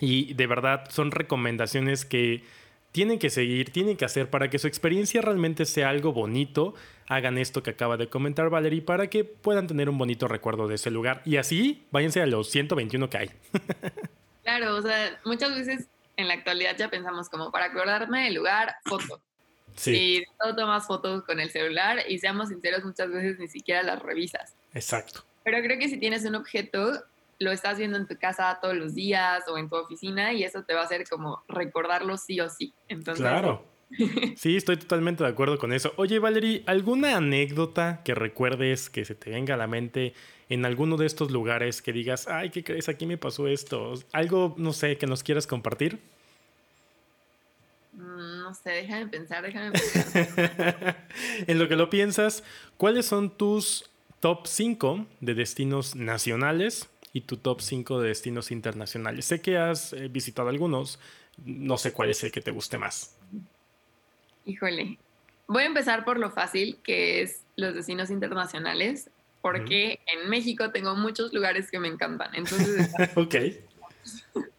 y 0.00 0.34
de 0.34 0.46
verdad 0.46 0.84
son 0.90 1.10
recomendaciones 1.10 2.04
que 2.04 2.42
tienen 2.94 3.18
que 3.18 3.28
seguir, 3.28 3.72
tienen 3.72 3.96
que 3.96 4.04
hacer 4.04 4.30
para 4.30 4.48
que 4.48 4.60
su 4.60 4.68
experiencia 4.68 5.20
realmente 5.20 5.64
sea 5.64 5.88
algo 5.88 6.12
bonito. 6.12 6.74
Hagan 7.08 7.38
esto 7.38 7.62
que 7.62 7.70
acaba 7.70 7.96
de 7.96 8.08
comentar 8.08 8.50
Valerie 8.50 8.82
para 8.82 9.08
que 9.08 9.24
puedan 9.24 9.66
tener 9.66 9.88
un 9.88 9.98
bonito 9.98 10.28
recuerdo 10.28 10.68
de 10.68 10.76
ese 10.76 10.92
lugar. 10.92 11.20
Y 11.24 11.36
así 11.36 11.84
váyanse 11.90 12.22
a 12.22 12.26
los 12.26 12.50
121 12.50 13.10
que 13.10 13.18
hay. 13.18 13.30
claro, 14.44 14.76
o 14.76 14.82
sea, 14.82 15.18
muchas 15.24 15.56
veces 15.56 15.88
en 16.16 16.28
la 16.28 16.34
actualidad 16.34 16.76
ya 16.76 16.88
pensamos 16.88 17.28
como 17.28 17.50
para 17.50 17.66
acordarme 17.66 18.24
del 18.26 18.34
lugar, 18.34 18.76
foto. 18.84 19.20
Sí. 19.74 19.96
Y 19.96 20.24
todo 20.38 20.54
tomas 20.54 20.86
fotos 20.86 21.24
con 21.24 21.40
el 21.40 21.50
celular 21.50 21.98
y 22.08 22.20
seamos 22.20 22.50
sinceros, 22.50 22.84
muchas 22.84 23.10
veces 23.10 23.40
ni 23.40 23.48
siquiera 23.48 23.82
las 23.82 24.00
revisas. 24.00 24.54
Exacto. 24.72 25.24
Pero 25.42 25.58
creo 25.62 25.80
que 25.80 25.88
si 25.88 25.98
tienes 25.98 26.24
un 26.24 26.36
objeto, 26.36 27.02
lo 27.38 27.52
estás 27.52 27.78
viendo 27.78 27.96
en 27.96 28.06
tu 28.06 28.16
casa 28.18 28.58
todos 28.60 28.76
los 28.76 28.94
días 28.94 29.44
o 29.48 29.58
en 29.58 29.68
tu 29.68 29.76
oficina 29.76 30.32
y 30.32 30.44
eso 30.44 30.64
te 30.64 30.74
va 30.74 30.82
a 30.82 30.84
hacer 30.84 31.04
como 31.08 31.42
recordarlo 31.48 32.16
sí 32.16 32.40
o 32.40 32.48
sí. 32.48 32.74
Entonces, 32.88 33.22
claro. 33.22 33.64
Sí, 34.36 34.56
estoy 34.56 34.76
totalmente 34.76 35.22
de 35.22 35.30
acuerdo 35.30 35.58
con 35.58 35.72
eso. 35.72 35.92
Oye, 35.96 36.18
Valerie, 36.18 36.62
¿alguna 36.66 37.16
anécdota 37.16 38.00
que 38.04 38.14
recuerdes 38.14 38.90
que 38.90 39.04
se 39.04 39.14
te 39.14 39.30
venga 39.30 39.54
a 39.54 39.56
la 39.56 39.66
mente 39.66 40.14
en 40.48 40.64
alguno 40.64 40.96
de 40.96 41.06
estos 41.06 41.30
lugares 41.30 41.82
que 41.82 41.92
digas, 41.92 42.28
ay, 42.28 42.50
¿qué 42.50 42.64
crees? 42.64 42.88
Aquí 42.88 43.06
me 43.06 43.18
pasó 43.18 43.46
esto. 43.46 43.94
Algo, 44.12 44.54
no 44.58 44.72
sé, 44.72 44.98
que 44.98 45.06
nos 45.06 45.22
quieras 45.22 45.46
compartir. 45.46 46.00
Mm, 47.92 48.38
no 48.42 48.54
sé, 48.54 48.70
déjame 48.70 49.06
pensar, 49.06 49.42
déjame 49.42 49.72
pensar. 49.72 51.06
en 51.46 51.58
lo 51.58 51.68
que 51.68 51.76
lo 51.76 51.88
piensas, 51.90 52.42
¿cuáles 52.76 53.06
son 53.06 53.30
tus 53.36 53.90
top 54.20 54.46
5 54.46 55.06
de 55.20 55.34
destinos 55.34 55.94
nacionales 55.96 56.88
y 57.14 57.22
tu 57.22 57.36
top 57.36 57.60
5 57.60 58.00
de 58.00 58.08
destinos 58.08 58.50
internacionales. 58.50 59.24
Sé 59.24 59.40
que 59.40 59.56
has 59.56 59.92
eh, 59.92 60.08
visitado 60.08 60.48
algunos, 60.48 60.98
no 61.46 61.78
sé 61.78 61.92
cuál 61.92 62.10
es 62.10 62.22
el 62.24 62.32
que 62.32 62.40
te 62.40 62.50
guste 62.50 62.76
más. 62.76 63.16
Híjole, 64.44 64.98
voy 65.46 65.62
a 65.62 65.66
empezar 65.66 66.04
por 66.04 66.18
lo 66.18 66.32
fácil, 66.32 66.76
que 66.82 67.22
es 67.22 67.42
los 67.54 67.72
destinos 67.72 68.10
internacionales, 68.10 69.10
porque 69.40 70.00
en 70.12 70.28
México 70.28 70.72
tengo 70.72 70.96
muchos 70.96 71.32
lugares 71.32 71.70
que 71.70 71.78
me 71.78 71.86
encantan. 71.86 72.34
Entonces, 72.34 72.90
ok. 73.14 73.34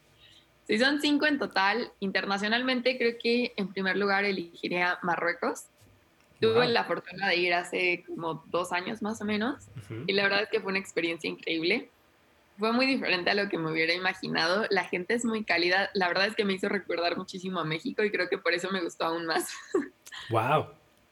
Si 0.67 0.79
son 0.79 0.99
cinco 0.99 1.27
en 1.27 1.37
total, 1.37 1.91
internacionalmente 1.99 2.97
creo 2.97 3.19
que 3.21 3.53
en 3.55 3.67
primer 3.71 3.97
lugar 3.97 4.25
elegiría 4.25 4.97
Marruecos. 5.03 5.65
Tuve 6.41 6.67
la 6.67 6.85
fortuna 6.85 7.29
de 7.29 7.35
ir 7.35 7.53
hace 7.53 8.03
como 8.07 8.43
dos 8.47 8.71
años 8.71 9.03
más 9.03 9.21
o 9.21 9.25
menos 9.25 9.67
y 10.07 10.13
la 10.13 10.23
verdad 10.23 10.41
es 10.41 10.49
que 10.49 10.59
fue 10.59 10.71
una 10.71 10.79
experiencia 10.79 11.29
increíble. 11.29 11.91
Fue 12.57 12.71
muy 12.71 12.85
diferente 12.85 13.29
a 13.29 13.33
lo 13.33 13.49
que 13.49 13.57
me 13.57 13.71
hubiera 13.71 13.93
imaginado. 13.93 14.65
La 14.69 14.85
gente 14.85 15.13
es 15.13 15.25
muy 15.25 15.43
cálida. 15.43 15.89
La 15.93 16.07
verdad 16.07 16.27
es 16.27 16.35
que 16.35 16.45
me 16.45 16.53
hizo 16.53 16.69
recordar 16.69 17.17
muchísimo 17.17 17.59
a 17.59 17.65
México 17.65 18.03
y 18.03 18.11
creo 18.11 18.29
que 18.29 18.37
por 18.37 18.53
eso 18.53 18.71
me 18.71 18.81
gustó 18.81 19.05
aún 19.05 19.25
más. 19.25 19.49
Wow. 20.29 20.67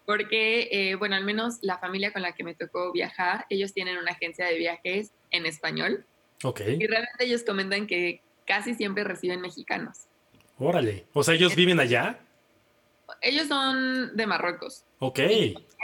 Porque, 0.05 0.69
eh, 0.71 0.95
bueno, 0.95 1.15
al 1.17 1.25
menos 1.25 1.59
la 1.61 1.77
familia 1.77 2.13
con 2.13 2.21
la 2.21 2.31
que 2.31 2.45
me 2.45 2.55
tocó 2.55 2.93
viajar, 2.93 3.45
ellos 3.49 3.73
tienen 3.73 3.97
una 3.97 4.11
agencia 4.11 4.45
de 4.45 4.57
viajes 4.57 5.11
en 5.29 5.45
español. 5.45 6.05
Ok. 6.43 6.61
Y 6.61 6.87
realmente 6.87 7.25
ellos 7.25 7.43
comentan 7.43 7.85
que 7.85 8.21
casi 8.45 8.75
siempre 8.75 9.03
reciben 9.03 9.41
mexicanos. 9.41 10.07
Órale. 10.57 11.05
O 11.13 11.23
sea, 11.23 11.33
¿ellos 11.35 11.55
viven 11.55 11.79
allá? 11.79 12.19
Ellos 13.21 13.47
son 13.47 14.15
de 14.15 14.27
Marruecos. 14.27 14.83
Ok. 14.99 15.19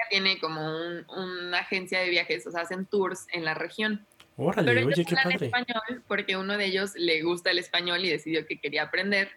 tiene 0.10 0.40
como 0.40 0.62
una 1.10 1.60
agencia 1.60 2.00
de 2.00 2.10
viajes, 2.10 2.48
o 2.48 2.52
sea, 2.52 2.62
hacen 2.62 2.86
tours 2.86 3.28
en 3.32 3.46
la 3.46 3.54
región. 3.54 4.08
Órale, 4.42 4.68
Pero 4.68 4.80
ellos 4.82 4.94
oye, 4.98 5.06
qué 5.06 5.16
padre. 5.16 5.46
español 5.48 6.04
porque 6.08 6.38
uno 6.38 6.58
de 6.58 6.66
ellos 6.66 6.92
le 6.96 7.22
gusta 7.24 7.52
el 7.52 7.60
español 7.60 8.04
y 8.06 8.10
decidió 8.10 8.48
que 8.48 8.58
quería 8.60 8.84
aprender. 8.84 9.30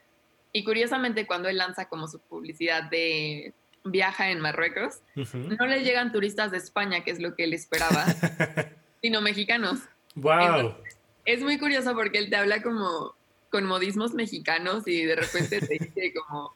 Y 0.53 0.65
curiosamente, 0.65 1.27
cuando 1.27 1.49
él 1.49 1.57
lanza 1.59 1.89
como 1.89 2.07
su 2.09 2.21
publicidad 2.21 2.85
de 2.85 3.53
viaja 3.85 4.31
en 4.31 4.39
Marruecos, 4.41 5.01
Ujú. 5.17 5.39
no 5.59 5.67
le 5.67 5.83
llegan 5.83 6.13
turistas 6.13 6.53
de 6.53 6.59
España, 6.59 7.03
que 7.03 7.11
es 7.11 7.19
lo 7.19 7.35
que 7.35 7.45
él 7.45 7.53
esperaba, 7.55 8.05
sino 9.03 9.21
mexicanos. 9.21 9.81
Wow. 10.15 10.77
Es 11.25 11.41
muy 11.41 11.59
curioso 11.59 11.95
porque 11.95 12.19
él 12.19 12.31
te 12.31 12.37
habla 12.37 12.63
como 12.63 13.15
con 13.51 13.65
modismos 13.65 14.15
mexicanos 14.15 14.87
y 14.87 15.05
de 15.05 15.17
repente 15.17 15.61
te 15.61 15.79
dice 15.79 16.13
como 16.15 16.55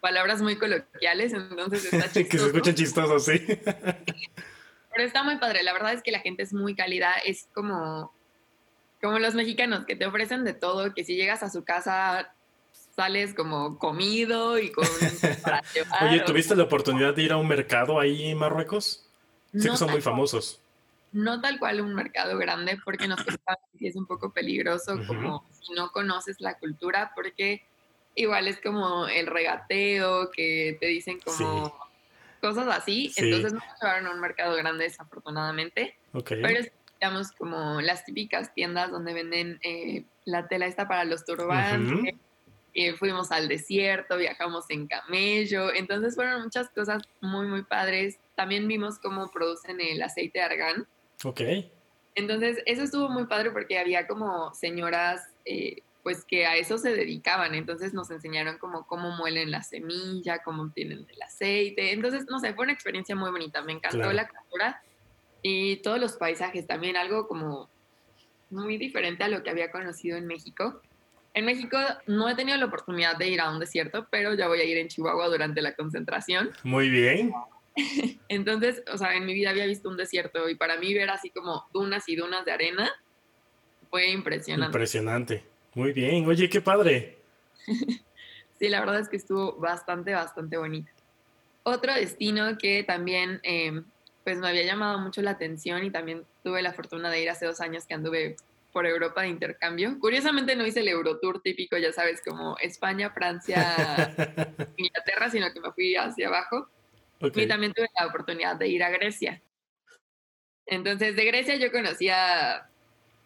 palabras 0.00 0.42
muy 0.42 0.56
coloquiales, 0.56 1.32
entonces 1.32 1.84
está 1.92 1.98
que 2.08 2.08
se 2.12 2.22
chistoso. 2.24 2.46
escucha 2.46 2.74
chistoso, 2.74 3.18
sí. 3.20 3.40
Pero 4.94 5.06
está 5.06 5.22
muy 5.22 5.36
padre, 5.38 5.62
la 5.62 5.72
verdad 5.72 5.92
es 5.92 6.02
que 6.02 6.12
la 6.12 6.20
gente 6.20 6.42
es 6.42 6.52
muy 6.54 6.74
cálida, 6.74 7.12
es 7.24 7.48
como, 7.52 8.14
como 9.02 9.18
los 9.18 9.34
mexicanos 9.34 9.84
que 9.86 9.96
te 9.96 10.06
ofrecen 10.06 10.44
de 10.44 10.54
todo, 10.54 10.94
que 10.94 11.04
si 11.04 11.16
llegas 11.16 11.42
a 11.42 11.50
su 11.50 11.64
casa 11.64 12.34
sales 12.72 13.34
como 13.34 13.78
comido 13.78 14.58
y 14.58 14.70
con 14.70 14.84
para 15.42 15.60
llevar, 15.74 16.08
Oye, 16.08 16.22
o- 16.22 16.24
¿tuviste 16.24 16.54
la 16.54 16.62
oportunidad 16.64 17.14
de 17.14 17.22
ir 17.22 17.32
a 17.32 17.36
un 17.36 17.48
mercado 17.48 17.98
ahí 17.98 18.30
en 18.30 18.38
Marruecos? 18.38 19.10
Sé 19.52 19.66
no 19.68 19.72
que 19.72 19.78
son 19.78 19.90
muy 19.90 20.00
famosos. 20.00 20.60
no 21.12 21.40
tal 21.40 21.58
cual 21.58 21.80
un 21.80 21.94
mercado 21.94 22.36
grande 22.38 22.78
porque 22.84 23.06
nos 23.08 23.22
pensamos 23.22 23.60
que 23.78 23.88
es 23.88 23.96
un 23.96 24.06
poco 24.06 24.32
peligroso 24.32 25.04
como 25.06 25.44
si 25.52 25.72
no 25.74 25.90
conoces 25.90 26.40
la 26.40 26.58
cultura 26.58 27.12
porque 27.14 27.62
igual 28.16 28.48
es 28.48 28.60
como 28.60 29.06
el 29.06 29.26
regateo 29.26 30.30
que 30.32 30.76
te 30.80 30.86
dicen 30.86 31.20
como 31.20 31.72
cosas 32.44 32.68
así 32.68 33.08
Sí. 33.08 33.24
entonces 33.24 33.52
no 33.54 33.60
nos 33.60 33.80
llevaron 33.80 34.06
a 34.06 34.10
un 34.10 34.20
mercado 34.20 34.54
grande 34.56 34.84
desafortunadamente 34.84 35.96
pero 36.24 36.60
digamos 37.00 37.32
como 37.32 37.80
las 37.80 38.04
típicas 38.04 38.52
tiendas 38.54 38.90
donde 38.90 39.14
venden 39.14 39.58
eh, 39.62 40.04
la 40.26 40.46
tela 40.48 40.66
esta 40.66 40.86
para 40.86 41.04
los 41.04 41.24
turbantes 41.24 42.14
eh, 42.76 42.92
fuimos 42.94 43.30
al 43.30 43.46
desierto, 43.46 44.16
viajamos 44.16 44.64
en 44.68 44.88
camello, 44.88 45.72
entonces 45.72 46.16
fueron 46.16 46.42
muchas 46.42 46.68
cosas 46.70 47.04
muy, 47.20 47.46
muy 47.46 47.62
padres. 47.62 48.18
También 48.34 48.66
vimos 48.66 48.98
cómo 48.98 49.30
producen 49.30 49.80
el 49.80 50.02
aceite 50.02 50.40
de 50.40 50.44
argán. 50.44 50.86
Ok. 51.22 51.40
Entonces, 52.16 52.58
eso 52.66 52.82
estuvo 52.82 53.08
muy 53.08 53.26
padre 53.26 53.52
porque 53.52 53.78
había 53.78 54.08
como 54.08 54.52
señoras, 54.54 55.22
eh, 55.44 55.82
pues 56.04 56.24
que 56.24 56.46
a 56.46 56.56
eso 56.56 56.78
se 56.78 56.94
dedicaban. 56.94 57.54
Entonces 57.54 57.94
nos 57.94 58.10
enseñaron 58.10 58.58
como 58.58 58.86
cómo 58.86 59.16
muelen 59.16 59.50
la 59.50 59.62
semilla, 59.62 60.42
cómo 60.44 60.62
obtienen 60.64 61.06
el 61.08 61.22
aceite. 61.22 61.92
Entonces, 61.92 62.26
no 62.28 62.38
sé, 62.38 62.52
fue 62.54 62.64
una 62.64 62.74
experiencia 62.74 63.16
muy 63.16 63.30
bonita. 63.30 63.62
Me 63.62 63.72
encantó 63.72 63.96
Claro. 63.98 64.12
la 64.12 64.28
cultura 64.28 64.82
y 65.42 65.76
todos 65.76 65.98
los 65.98 66.12
paisajes 66.12 66.66
también, 66.66 66.96
algo 66.96 67.26
como 67.26 67.68
muy 68.50 68.76
diferente 68.76 69.24
a 69.24 69.28
lo 69.28 69.42
que 69.42 69.50
había 69.50 69.70
conocido 69.72 70.16
en 70.18 70.26
México. 70.26 70.80
En 71.32 71.46
México 71.46 71.78
no 72.06 72.28
he 72.28 72.34
tenido 72.34 72.58
la 72.58 72.66
oportunidad 72.66 73.16
de 73.16 73.28
ir 73.28 73.40
a 73.40 73.50
un 73.50 73.58
desierto, 73.58 74.06
pero 74.10 74.34
ya 74.34 74.46
voy 74.46 74.60
a 74.60 74.64
ir 74.64 74.76
en 74.76 74.88
Chihuahua 74.88 75.26
durante 75.28 75.62
la 75.62 75.74
concentración. 75.74 76.50
Muy 76.62 76.90
bien. 76.90 77.32
Entonces, 78.28 78.82
o 78.92 78.98
sea, 78.98 79.16
en 79.16 79.24
mi 79.24 79.32
vida 79.32 79.50
había 79.50 79.66
visto 79.66 79.88
un 79.88 79.96
desierto 79.96 80.48
y 80.50 80.54
para 80.54 80.76
mí 80.76 80.92
ver 80.92 81.08
así 81.10 81.30
como 81.30 81.64
dunas 81.72 82.08
y 82.08 82.14
dunas 82.14 82.44
de 82.44 82.52
arena 82.52 82.92
fue 83.90 84.10
impresionante. 84.10 84.66
Impresionante. 84.76 85.53
Muy 85.74 85.92
bien. 85.92 86.26
Oye, 86.26 86.48
qué 86.48 86.60
padre. 86.60 87.18
Sí, 88.56 88.68
la 88.68 88.78
verdad 88.78 89.00
es 89.00 89.08
que 89.08 89.16
estuvo 89.16 89.56
bastante, 89.56 90.14
bastante 90.14 90.56
bonito. 90.56 90.88
Otro 91.64 91.92
destino 91.92 92.56
que 92.56 92.84
también 92.84 93.40
eh, 93.42 93.82
pues 94.22 94.38
me 94.38 94.48
había 94.48 94.64
llamado 94.64 94.98
mucho 95.00 95.22
la 95.22 95.32
atención 95.32 95.84
y 95.84 95.90
también 95.90 96.24
tuve 96.42 96.62
la 96.62 96.72
fortuna 96.72 97.10
de 97.10 97.20
ir 97.20 97.30
hace 97.30 97.46
dos 97.46 97.60
años 97.60 97.84
que 97.84 97.94
anduve 97.94 98.36
por 98.72 98.86
Europa 98.86 99.22
de 99.22 99.28
intercambio. 99.28 99.98
Curiosamente 100.00 100.56
no 100.56 100.66
hice 100.66 100.80
el 100.80 100.88
Eurotour 100.88 101.42
típico, 101.42 101.76
ya 101.76 101.92
sabes, 101.92 102.22
como 102.24 102.56
España, 102.58 103.10
Francia, 103.10 104.14
Inglaterra, 104.76 105.30
sino 105.30 105.52
que 105.52 105.60
me 105.60 105.72
fui 105.72 105.94
hacia 105.94 106.28
abajo. 106.28 106.68
Ok. 107.20 107.36
Y 107.36 107.46
también 107.46 107.72
tuve 107.72 107.88
la 107.98 108.06
oportunidad 108.06 108.56
de 108.56 108.68
ir 108.68 108.82
a 108.82 108.90
Grecia. 108.90 109.42
Entonces, 110.66 111.14
de 111.14 111.24
Grecia 111.24 111.56
yo 111.56 111.70
conocía, 111.70 112.68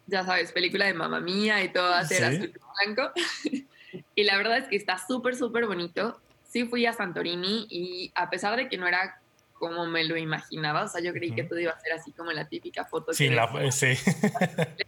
ya 0.09 0.25
sabes, 0.25 0.53
película 0.53 0.87
de 0.87 0.95
Mamma 0.95 1.21
Mía 1.21 1.63
y 1.63 1.73
todo 1.73 1.93
hacer 1.95 2.19
Sí. 2.19 2.25
azul 2.25 2.53
y 2.55 2.87
blanco. 2.87 3.13
y 4.15 4.25
la 4.25 4.37
verdad 4.37 4.59
es 4.59 4.69
que 4.69 4.77
está 4.77 4.99
súper, 4.99 5.37
súper 5.37 5.67
bonito. 5.67 6.21
Sí 6.43 6.65
fui 6.65 6.87
a 6.87 6.95
Santorini 6.95 7.67
y 7.69 8.11
a 8.15 8.31
pesar 8.31 8.57
de 8.57 8.69
que 8.69 8.79
no 8.79 8.87
era 8.89 9.21
como 9.53 9.87
me 9.87 10.05
lo 10.05 10.17
imaginaba, 10.17 10.85
o 10.85 10.89
sea, 10.89 11.03
yo 11.03 11.13
creí 11.13 11.33
que 11.33 11.43
Ujú. 11.43 11.51
todo 11.51 11.59
iba 11.61 11.73
a 11.73 11.81
ser 11.81 11.93
así 11.93 12.13
como 12.13 12.33
la 12.33 12.49
típica 12.49 12.85
foto. 12.85 13.13
Sí, 13.13 13.29
que 13.29 13.35
la, 13.35 13.71
sí. 13.73 13.89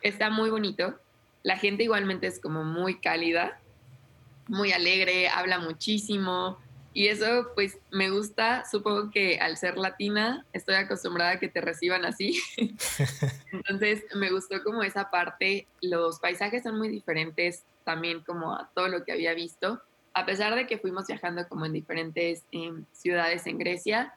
Está 0.00 0.30
muy 0.30 0.50
bonito. 0.50 0.98
La 1.42 1.56
gente 1.58 1.84
igualmente 1.84 2.26
es 2.26 2.40
como 2.40 2.64
muy 2.64 3.00
cálida, 3.00 3.60
muy 4.48 4.72
alegre, 4.72 5.28
habla 5.28 5.58
muchísimo. 5.58 6.58
Y 6.92 7.06
eso 7.08 7.48
pues 7.54 7.78
me 7.90 8.10
gusta, 8.10 8.64
supongo 8.68 9.10
que 9.10 9.38
al 9.38 9.56
ser 9.56 9.76
latina 9.78 10.44
estoy 10.52 10.74
acostumbrada 10.74 11.32
a 11.32 11.38
que 11.38 11.48
te 11.48 11.60
reciban 11.60 12.04
así. 12.04 12.40
Entonces 13.52 14.04
me 14.14 14.30
gustó 14.30 14.62
como 14.62 14.82
esa 14.82 15.10
parte, 15.10 15.68
los 15.80 16.18
paisajes 16.18 16.62
son 16.62 16.78
muy 16.78 16.88
diferentes 16.88 17.64
también 17.84 18.22
como 18.24 18.54
a 18.54 18.70
todo 18.74 18.88
lo 18.88 19.04
que 19.04 19.12
había 19.12 19.34
visto. 19.34 19.80
A 20.14 20.26
pesar 20.26 20.54
de 20.54 20.66
que 20.66 20.78
fuimos 20.78 21.06
viajando 21.06 21.48
como 21.48 21.66
en 21.66 21.72
diferentes 21.72 22.44
em, 22.50 22.84
ciudades 22.92 23.46
en 23.46 23.58
Grecia, 23.58 24.12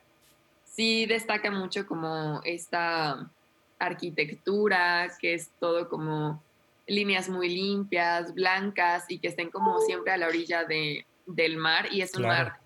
sí 0.66 1.06
destaca 1.06 1.52
mucho 1.52 1.86
como 1.86 2.42
esta 2.44 3.32
arquitectura, 3.80 5.12
que 5.20 5.36
es 5.36 5.52
todo 5.60 5.90
como 5.90 6.44
líneas 6.88 7.30
muy 7.30 7.50
limpias, 7.50 8.34
blancas 8.34 9.06
y 9.08 9.20
que 9.20 9.28
estén 9.30 9.52
como 9.52 9.80
siempre 9.82 10.12
a 10.12 10.18
la 10.18 10.28
orilla 10.28 10.66
de, 10.66 11.06
del 11.26 11.58
mar 11.58 11.88
y 11.92 12.02
es 12.02 12.16
un 12.16 12.24
Claro. 12.24 12.50
mar, 12.50 12.60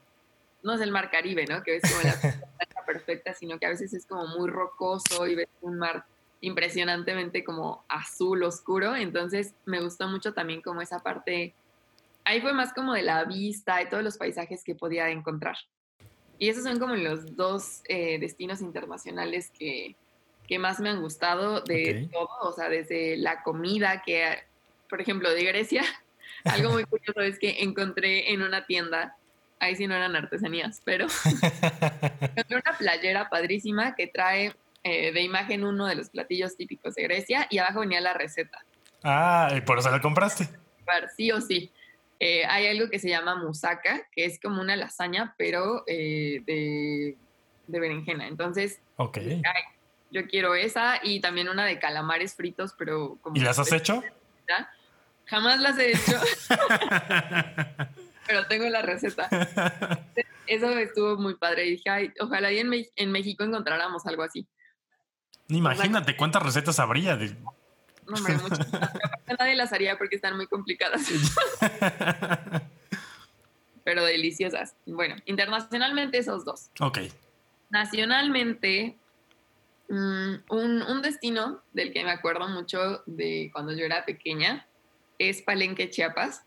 no 0.68 0.74
es 0.74 0.82
el 0.82 0.92
mar 0.92 1.10
Caribe, 1.10 1.46
¿no? 1.46 1.64
Que 1.64 1.72
ves 1.72 1.84
como 1.90 2.02
la 2.04 2.12
playa 2.22 2.86
perfecta, 2.86 3.34
sino 3.34 3.58
que 3.58 3.66
a 3.66 3.70
veces 3.70 3.94
es 3.94 4.06
como 4.06 4.28
muy 4.28 4.50
rocoso 4.50 5.26
y 5.26 5.34
ves 5.36 5.50
un 5.62 5.80
mar 5.80 6.06
impresionantemente 6.42 7.44
como 7.44 7.86
azul 7.90 8.44
oscuro, 8.44 8.96
entonces 8.96 9.56
me 9.66 9.82
gustó 9.82 10.08
mucho 10.08 10.34
también 10.34 10.62
como 10.62 10.82
esa 10.82 11.00
parte, 11.00 11.56
ahí 12.26 12.42
fue 12.42 12.54
más 12.54 12.74
como 12.74 12.94
de 12.94 13.02
la 13.02 13.24
vista 13.24 13.82
y 13.82 13.90
todos 13.90 14.04
los 14.04 14.18
paisajes 14.18 14.64
que 14.64 14.76
podía 14.76 15.10
encontrar. 15.10 15.56
Y 16.38 16.50
esos 16.50 16.64
son 16.64 16.78
como 16.78 16.96
los 16.96 17.36
dos 17.36 17.82
eh, 17.88 18.20
destinos 18.20 18.62
internacionales 18.62 19.52
que, 19.58 19.96
que 20.48 20.60
más 20.60 20.80
me 20.80 20.90
han 20.90 21.02
gustado 21.02 21.62
de 21.62 22.04
Ok. 22.06 22.12
todo, 22.12 22.30
o 22.42 22.52
sea, 22.52 22.70
desde 22.70 23.18
la 23.18 23.42
comida, 23.42 24.04
que, 24.06 24.44
por 24.90 25.02
ejemplo, 25.02 25.32
de 25.32 25.44
Grecia, 25.44 25.84
algo 26.44 26.72
muy 26.72 26.84
curioso 26.84 27.22
es 27.22 27.40
que 27.40 27.64
encontré 27.64 28.32
en 28.32 28.44
una 28.44 28.68
tienda, 28.68 29.18
ahí 29.60 29.76
sí 29.76 29.88
no 29.88 29.96
eran 29.96 30.16
artesanías, 30.16 30.82
pero 30.84 31.08
encontré 32.22 32.56
una 32.66 32.78
playera 32.78 33.30
padrísima 33.30 33.96
que 33.96 34.08
trae 34.08 34.56
eh, 34.84 35.12
de 35.12 35.22
imagen 35.22 35.64
uno 35.64 35.86
de 35.86 35.96
los 35.96 36.10
platillos 36.10 36.56
típicos 36.56 36.96
de 36.96 37.04
Grecia 37.04 37.48
y 37.50 37.58
abajo 37.58 37.82
venía 37.82 38.02
la 38.02 38.14
receta. 38.14 38.64
Ah, 39.04 39.50
¿y 39.56 39.62
por 39.62 39.80
eso 39.80 39.90
la 39.92 40.02
compraste. 40.02 40.48
Sí 41.16 41.32
o 41.32 41.42
sí. 41.42 41.72
Eh, 42.20 42.46
hay 42.46 42.68
algo 42.68 42.90
que 42.90 42.98
se 43.00 43.10
llama 43.10 43.36
musaca, 43.36 44.08
que 44.12 44.26
es 44.26 44.40
como 44.40 44.62
una 44.62 44.76
lasaña, 44.76 45.36
pero 45.38 45.84
eh, 45.86 46.42
de, 46.46 47.16
de 47.68 47.80
berenjena. 47.80 48.28
Entonces, 48.28 48.80
Ok. 48.96 49.18
ay, 49.18 49.64
yo 50.10 50.26
quiero 50.28 50.56
esa 50.56 51.00
y 51.04 51.20
también 51.20 51.50
una 51.50 51.66
de 51.66 51.78
calamares 51.80 52.36
fritos, 52.36 52.74
pero 52.78 53.18
como... 53.22 53.36
¿Y 53.36 53.42
las 53.42 53.60
has 53.60 53.72
hecho? 53.72 54.04
Jamás 55.26 55.60
las 55.60 55.78
he 55.78 55.92
hecho, 55.92 56.18
pero 58.28 58.46
tengo 58.48 58.68
la 58.70 58.82
receta. 58.82 59.28
Eso 60.48 60.70
estuvo 60.78 61.18
muy 61.18 61.36
padre. 61.36 61.66
Y 61.68 61.72
dije, 61.72 61.90
ay, 61.90 62.14
ojalá 62.20 62.52
y 62.52 62.60
en, 62.60 62.70
Me- 62.70 62.90
en 62.96 63.12
México 63.12 63.44
encontráramos 63.44 64.06
algo 64.06 64.24
así. 64.24 64.48
Imagínate 65.50 66.16
cuántas 66.18 66.44
recetas 66.44 66.80
habría. 66.80 67.16
de- 67.18 67.36
No, 68.06 68.14
hombre, 68.16 68.38
muchas. 68.38 68.68
Nadie 69.40 69.56
las 69.56 69.74
haría 69.74 69.98
porque 69.98 70.16
están 70.18 70.36
muy 70.38 70.48
complicadas. 70.48 71.02
pero 73.84 74.04
deliciosas. 74.04 74.76
Bueno, 74.86 75.16
internacionalmente 75.26 76.18
esos 76.18 76.44
dos. 76.44 76.70
Ok. 76.82 77.00
Nacionalmente, 77.70 78.98
mm, 79.90 80.34
un, 80.50 80.82
un 80.82 81.02
destino 81.02 81.62
del 81.74 81.94
que 81.94 82.04
me 82.04 82.12
acuerdo 82.12 82.48
mucho 82.50 83.04
de 83.06 83.50
cuando 83.54 83.74
yo 83.74 83.86
era 83.86 84.04
pequeña 84.06 84.66
es 85.20 85.42
Palenque, 85.42 85.90
Chiapas. 85.90 86.44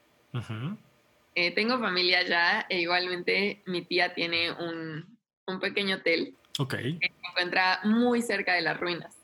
Eh, 1.34 1.52
tengo 1.54 1.78
familia 1.78 2.18
allá 2.20 2.66
e 2.68 2.80
igualmente 2.80 3.62
mi 3.66 3.82
tía 3.82 4.14
tiene 4.14 4.50
un, 4.52 5.16
un 5.46 5.60
pequeño 5.60 5.96
hotel 5.96 6.34
Ok. 6.58 6.74
que 6.74 6.98
se 7.00 7.28
encuentra 7.30 7.80
muy 7.84 8.20
cerca 8.22 8.54
de 8.54 8.62
las 8.62 8.78
ruinas. 8.80 9.14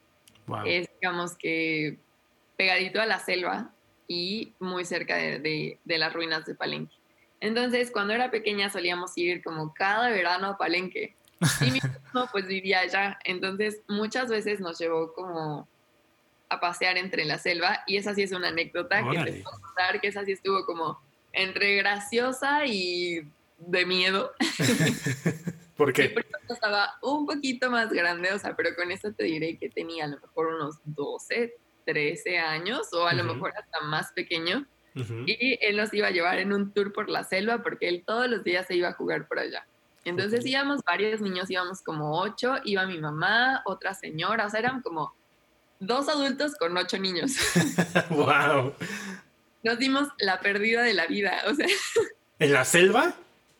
Wow. 0.46 0.64
Es, 0.64 0.88
digamos 1.00 1.36
que, 1.36 1.98
pegadito 2.56 3.00
a 3.00 3.06
la 3.06 3.18
selva 3.18 3.72
y 4.08 4.54
muy 4.60 4.84
cerca 4.84 5.16
de, 5.16 5.40
de- 5.40 5.78
de 5.84 5.98
las 5.98 6.12
ruinas 6.12 6.46
de 6.46 6.54
Palenque. 6.54 6.94
Entonces, 7.40 7.90
cuando 7.90 8.14
era 8.14 8.30
pequeña 8.30 8.70
solíamos 8.70 9.16
ir 9.18 9.42
como 9.42 9.74
cada 9.74 10.08
verano 10.10 10.46
a 10.48 10.58
Palenque. 10.58 11.14
Y 11.60 11.70
mi 11.70 11.78
hermano 11.80 12.28
pues 12.32 12.46
vivía 12.46 12.80
allá. 12.80 13.18
Entonces, 13.24 13.82
muchas 13.88 14.28
veces 14.30 14.60
nos 14.60 14.78
llevó 14.78 15.12
como 15.12 15.68
a 16.48 16.60
pasear 16.60 16.96
entre 16.96 17.24
la 17.24 17.38
selva 17.38 17.82
y 17.88 17.96
esa 17.96 18.14
sí 18.14 18.22
es 18.22 18.30
una 18.32 18.48
anécdota 18.48 19.02
que 19.10 19.18
te 19.18 19.42
puedo 19.42 19.60
contar, 19.60 20.00
que 20.00 20.06
esa 20.08 20.24
sí 20.24 20.32
estuvo 20.32 20.64
como 20.64 20.98
entre 21.36 21.76
graciosa 21.76 22.66
y 22.66 23.20
de 23.58 23.86
miedo. 23.86 24.32
¿Por 25.76 25.92
qué? 25.92 26.14
estaba 26.48 26.94
un 27.02 27.26
poquito 27.26 27.70
más 27.70 27.90
grande, 27.92 28.32
o 28.32 28.38
sea, 28.38 28.56
pero 28.56 28.74
con 28.74 28.90
eso 28.90 29.12
te 29.12 29.24
diré 29.24 29.58
que 29.58 29.68
tenía 29.68 30.04
a 30.04 30.08
lo 30.08 30.18
mejor 30.18 30.46
unos 30.54 30.76
12, 30.84 31.54
13 31.84 32.38
años 32.38 32.92
o 32.92 33.06
a 33.06 33.12
lo 33.12 33.24
mejor 33.24 33.52
hasta 33.56 33.80
más 33.80 34.12
pequeño. 34.12 34.66
Y 35.26 35.58
él 35.60 35.76
nos 35.76 35.92
iba 35.92 36.06
a 36.06 36.10
llevar 36.10 36.38
en 36.38 36.54
un 36.54 36.72
tour 36.72 36.90
por 36.94 37.10
la 37.10 37.22
selva 37.22 37.62
porque 37.62 37.86
él 37.86 38.02
todos 38.06 38.30
los 38.30 38.42
días 38.42 38.66
se 38.66 38.76
iba 38.76 38.88
a 38.88 38.94
jugar 38.94 39.28
por 39.28 39.38
allá. 39.38 39.66
Entonces 40.06 40.46
íbamos 40.46 40.82
varios 40.84 41.20
niños, 41.20 41.50
íbamos 41.50 41.82
como 41.82 42.18
ocho, 42.18 42.54
iba 42.64 42.86
mi 42.86 42.98
mamá, 42.98 43.60
otra 43.66 43.92
señora, 43.92 44.46
o 44.46 44.50
sea, 44.50 44.60
eran 44.60 44.80
como 44.80 45.14
dos 45.80 46.08
adultos 46.08 46.54
con 46.58 46.74
ocho 46.78 46.96
niños. 46.98 47.32
wow. 48.10 48.72
Nos 49.66 49.78
dimos 49.78 50.08
la 50.18 50.38
perdida 50.40 50.82
de 50.82 50.94
la 50.94 51.06
vida, 51.06 51.42
o 51.48 51.54
sea, 51.54 51.66
¿En 52.38 52.52
la 52.52 52.64
selva? 52.64 53.14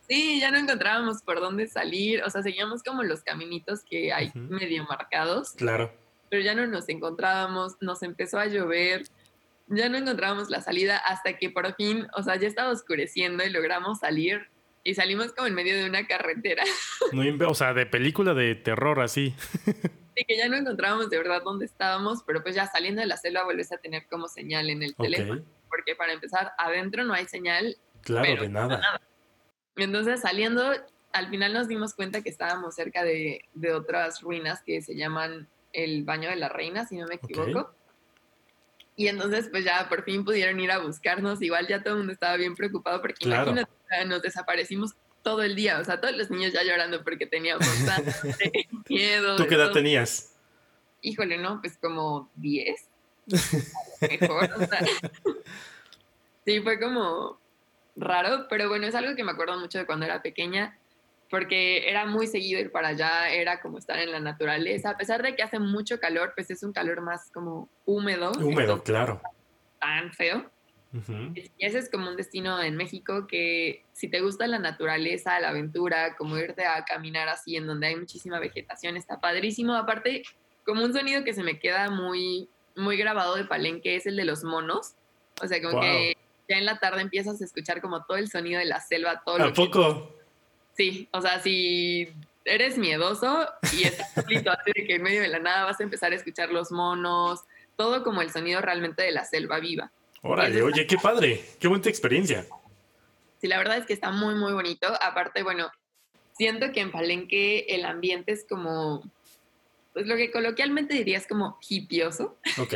sí, 0.09 0.39
ya 0.41 0.51
no 0.53 0.59
encontrábamos 0.59 1.23
por 1.23 1.41
dónde 1.41 1.67
salir, 1.67 2.23
o 2.23 2.31
sea, 2.31 2.43
seguíamos 2.43 2.83
como 2.85 3.03
los 3.03 3.23
caminitos 3.25 3.83
que 3.83 4.13
hay 4.13 4.31
medio 4.35 4.85
marcados, 4.85 5.51
Claro. 5.57 5.93
pero 6.31 6.43
ya 6.43 6.55
no 6.55 6.65
nos 6.69 6.89
encontrábamos, 6.89 7.75
nos 7.81 8.03
empezó 8.05 8.39
a 8.39 8.47
llover, 8.47 9.03
ya 9.67 9.89
no 9.89 9.99
encontrábamos 9.99 10.49
la 10.49 10.61
salida 10.61 10.97
hasta 10.99 11.37
que 11.39 11.51
por 11.51 11.75
fin, 11.75 12.07
o 12.17 12.23
sea, 12.23 12.37
ya 12.37 12.47
estaba 12.47 12.71
oscureciendo 12.71 13.45
y 13.45 13.51
logramos 13.51 13.99
salir 13.99 14.47
y 14.85 14.95
salimos 14.95 15.33
como 15.33 15.49
en 15.49 15.55
medio 15.55 15.77
de 15.77 15.87
una 15.89 16.07
carretera 16.07 16.63
No 17.13 17.23
o 17.49 17.55
sea, 17.55 17.75
de 17.75 17.87
película 17.87 18.33
de 18.35 18.55
terror 18.55 19.01
así. 19.01 19.35
y 20.15 20.25
que 20.25 20.37
ya 20.37 20.49
no 20.49 20.57
encontrábamos 20.57 21.11
de 21.11 21.19
verdad 21.19 21.43
dónde 21.43 21.65
estábamos, 21.67 22.23
pero 22.25 22.45
pues 22.45 22.55
ya 22.55 22.67
saliendo 22.69 23.01
de 23.01 23.09
la 23.09 23.17
selva 23.17 23.43
vuelves 23.43 23.73
a 23.73 23.79
tener 23.79 24.07
como 24.09 24.29
señal 24.29 24.71
en 24.71 24.85
el 24.85 24.93
Ok. 24.97 25.03
teléfono, 25.03 25.43
porque 25.87 25.95
para 25.97 26.13
empezar, 26.13 26.53
adentro 26.59 27.05
no 27.05 27.15
hay 27.15 27.27
señal 27.27 27.77
Claro, 28.03 28.25
Pero 28.27 28.43
de 28.43 28.49
nada. 28.49 29.01
Entonces, 29.77 30.21
saliendo, 30.21 30.73
al 31.13 31.29
final 31.29 31.53
nos 31.53 31.67
dimos 31.69 31.93
cuenta 31.95 32.23
que 32.23 32.29
estábamos 32.29 32.75
cerca 32.77 33.03
de, 33.05 33.41
de 33.55 33.73
otras 33.73 34.21
ruinas 34.21 34.63
que 34.65 34.81
se 34.81 34.95
llaman 34.97 35.49
el 35.73 36.05
Baño 36.05 36.29
de 36.31 36.37
la 36.37 36.49
Reina, 36.49 36.87
si 36.87 36.97
no 36.97 37.07
me 37.09 37.17
equivoco. 37.17 37.75
Y 38.95 39.09
entonces, 39.09 39.49
pues 39.51 39.65
ya 39.65 39.89
por 39.89 40.05
fin 40.05 40.25
pudieron 40.25 40.59
ir 40.61 40.71
a 40.71 40.79
buscarnos. 40.79 41.43
Igual 41.43 41.67
ya 41.67 41.83
todo 41.83 41.95
el 41.95 41.99
mundo 41.99 42.13
estaba 42.13 42.37
bien 42.37 42.55
preocupado 42.55 43.01
porque 43.01 43.25
Claro. 43.25 43.51
imagínate, 43.51 44.05
nos 44.07 44.23
desaparecimos 44.23 44.95
todo 45.23 45.43
el 45.43 45.57
día. 45.57 45.81
O 45.81 45.85
sea, 45.85 46.01
todos 46.01 46.17
los 46.17 46.31
niños 46.31 46.53
ya 46.53 46.63
llorando 46.63 47.03
porque 47.03 47.27
teníamos 47.27 47.67
tanto 47.85 48.11
miedo. 48.89 49.37
¿Tú 49.37 49.47
qué 49.49 49.55
edad 49.57 49.65
todo. 49.67 49.75
tenías? 49.75 50.33
Híjole, 51.03 51.39
¿no? 51.39 51.61
Pues 51.61 51.77
como 51.77 52.31
10. 52.37 52.89
Mejor, 54.21 54.51
o 54.57 54.67
sea. 54.67 54.81
Sí, 56.47 56.61
fue 56.61 56.79
como 56.81 57.39
raro, 57.97 58.47
pero 58.49 58.69
bueno, 58.69 58.87
es 58.87 58.95
algo 58.95 59.15
que 59.17 59.25
me 59.25 59.33
acuerdo 59.33 59.59
mucho 59.59 59.79
de 59.79 59.87
cuando 59.87 60.07
era 60.07 60.23
pequeña, 60.23 60.79
porque 61.29 61.89
era 61.91 62.07
muy 62.07 62.27
seguido 62.29 62.61
ir 62.61 62.71
para 62.71 62.89
allá, 62.89 63.29
era 63.31 63.61
como 63.61 63.79
estar 63.79 63.99
en 63.99 64.13
la 64.13 64.21
naturaleza, 64.21 64.91
a 64.91 64.97
pesar 64.97 65.23
de 65.23 65.35
que 65.35 65.43
hace 65.43 65.59
mucho 65.59 65.99
calor, 65.99 66.33
pues 66.37 66.51
es 66.51 66.63
un 66.63 66.73
calor 66.73 67.01
más 67.01 67.31
como 67.33 67.69
húmedo. 67.85 68.31
Húmedo, 68.41 68.83
claro. 68.83 69.21
Tan 69.81 70.13
feo. 70.13 70.51
Y 71.35 71.51
ese 71.59 71.79
es 71.79 71.91
como 71.91 72.09
un 72.09 72.17
destino 72.17 72.63
en 72.63 72.75
México 72.77 73.27
que 73.27 73.85
si 73.93 74.09
te 74.09 74.21
gusta 74.21 74.47
la 74.47 74.59
naturaleza, 74.59 75.39
la 75.41 75.51
aventura, 75.51 76.17
como 76.17 76.39
irte 76.39 76.65
a 76.65 76.85
caminar 76.87 77.29
así 77.29 77.57
en 77.57 77.67
donde 77.67 77.89
hay 77.89 77.97
muchísima 77.97 78.39
vegetación, 78.39 78.97
está 78.97 79.21
padrísimo. 79.21 79.75
Aparte, 79.75 80.23
como 80.65 80.85
un 80.85 80.95
sonido 80.95 81.23
que 81.23 81.35
se 81.35 81.43
me 81.43 81.59
queda 81.59 81.91
muy, 81.91 82.49
muy 82.77 82.97
grabado 82.97 83.35
de 83.35 83.45
Palenque 83.45 83.97
es 83.97 84.07
el 84.07 84.17
de 84.17 84.25
los 84.25 84.43
monos. 84.43 84.95
O 85.43 85.47
sea, 85.47 85.61
como 85.61 85.75
Wow. 85.75 85.83
que 85.83 86.17
ya 86.49 86.57
en 86.59 86.65
la 86.67 86.79
tarde 86.79 87.03
empiezas 87.03 87.41
a 87.41 87.45
escuchar 87.45 87.81
como 87.81 88.05
todo 88.05 88.17
el 88.19 88.29
sonido 88.31 88.59
de 88.59 88.67
la 88.67 88.81
selva, 88.81 89.23
todo 89.25 89.39
lo 89.39 89.45
¿A 89.45 89.53
que- 89.53 89.55
poco? 89.55 90.13
Sí, 90.77 91.09
o 91.13 91.21
sea, 91.23 91.41
si 91.41 92.09
eres 92.45 92.77
miedoso 92.77 93.49
y 93.73 93.85
estás 93.85 94.13
solito 94.15 94.51
así 94.51 94.73
de 94.75 94.85
que 94.87 94.95
en 94.97 95.03
medio 95.03 95.23
de 95.23 95.29
la 95.29 95.39
nada 95.39 95.65
vas 95.65 95.81
a 95.81 95.83
empezar 95.83 96.13
a 96.13 96.17
escuchar 96.17 96.51
los 96.51 96.71
monos, 96.71 97.41
todo 97.77 98.05
como 98.05 98.21
el 98.23 98.31
sonido 98.31 98.61
realmente 98.61 99.03
de 99.03 99.11
la 99.13 99.25
selva 99.25 99.59
viva. 99.59 99.91
Órale, 100.23 100.63
oye, 100.63 100.87
qué 100.87 100.97
padre. 100.99 101.43
Qué 101.59 101.69
buena 101.69 101.89
experiencia. 101.89 102.47
Sí, 103.41 103.47
la 103.49 103.59
verdad 103.59 103.79
es 103.79 103.87
que 103.87 103.93
está 103.93 104.11
muy, 104.11 104.35
muy 104.35 104.53
bonito. 104.53 104.87
Aparte, 105.01 105.43
bueno, 105.43 105.71
siento 106.37 106.73
que 106.73 106.81
en 106.81 106.91
Palenque 106.93 107.67
el 107.69 107.85
ambiente 107.85 108.33
es 108.33 108.45
como, 108.49 109.03
pues 109.93 110.07
lo 110.07 110.17
que 110.17 110.31
coloquialmente 110.31 110.95
dirías 110.95 111.27
como 111.27 111.59
hipioso. 111.69 112.39
Ok. 112.59 112.75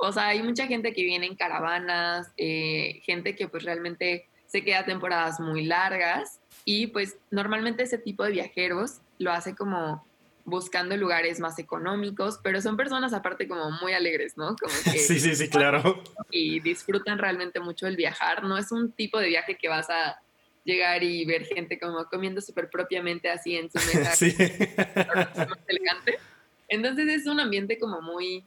O 0.00 0.12
sea, 0.12 0.28
hay 0.28 0.42
mucha 0.42 0.66
gente 0.66 0.92
que 0.92 1.02
viene 1.02 1.26
en 1.26 1.34
caravanas, 1.34 2.30
eh, 2.36 3.00
gente 3.04 3.34
que 3.36 3.48
pues 3.48 3.64
realmente 3.64 4.26
se 4.46 4.64
queda 4.64 4.84
temporadas 4.84 5.40
muy 5.40 5.64
largas 5.64 6.40
y 6.64 6.86
pues 6.86 7.18
normalmente 7.30 7.82
ese 7.82 7.98
tipo 7.98 8.24
de 8.24 8.30
viajeros 8.30 9.00
lo 9.18 9.32
hace 9.32 9.54
como 9.54 10.06
buscando 10.44 10.96
lugares 10.96 11.40
más 11.40 11.58
económicos, 11.58 12.38
pero 12.42 12.62
son 12.62 12.76
personas 12.78 13.12
aparte 13.12 13.46
como 13.46 13.70
muy 13.70 13.92
alegres, 13.92 14.38
¿no? 14.38 14.56
Como 14.56 14.72
que 14.84 14.98
Sí, 14.98 15.20
sí, 15.20 15.34
sí, 15.34 15.48
claro. 15.48 16.02
y 16.30 16.60
disfrutan 16.60 17.18
realmente 17.18 17.60
mucho 17.60 17.86
el 17.86 17.96
viajar. 17.96 18.44
No 18.44 18.56
es 18.56 18.72
un 18.72 18.92
tipo 18.92 19.18
de 19.18 19.28
viaje 19.28 19.56
que 19.56 19.68
vas 19.68 19.90
a 19.90 20.20
llegar 20.64 21.02
y 21.02 21.24
ver 21.26 21.44
gente 21.44 21.78
como 21.78 22.04
comiendo 22.06 22.40
súper 22.40 22.70
propiamente 22.70 23.28
así 23.30 23.56
en 23.56 23.70
su 23.70 23.78
mesa, 23.78 24.12
Sí. 24.14 24.34
más 24.38 25.58
elegante. 25.66 26.18
Entonces 26.68 27.08
es 27.08 27.26
un 27.26 27.40
ambiente 27.40 27.78
como 27.78 28.00
muy, 28.00 28.44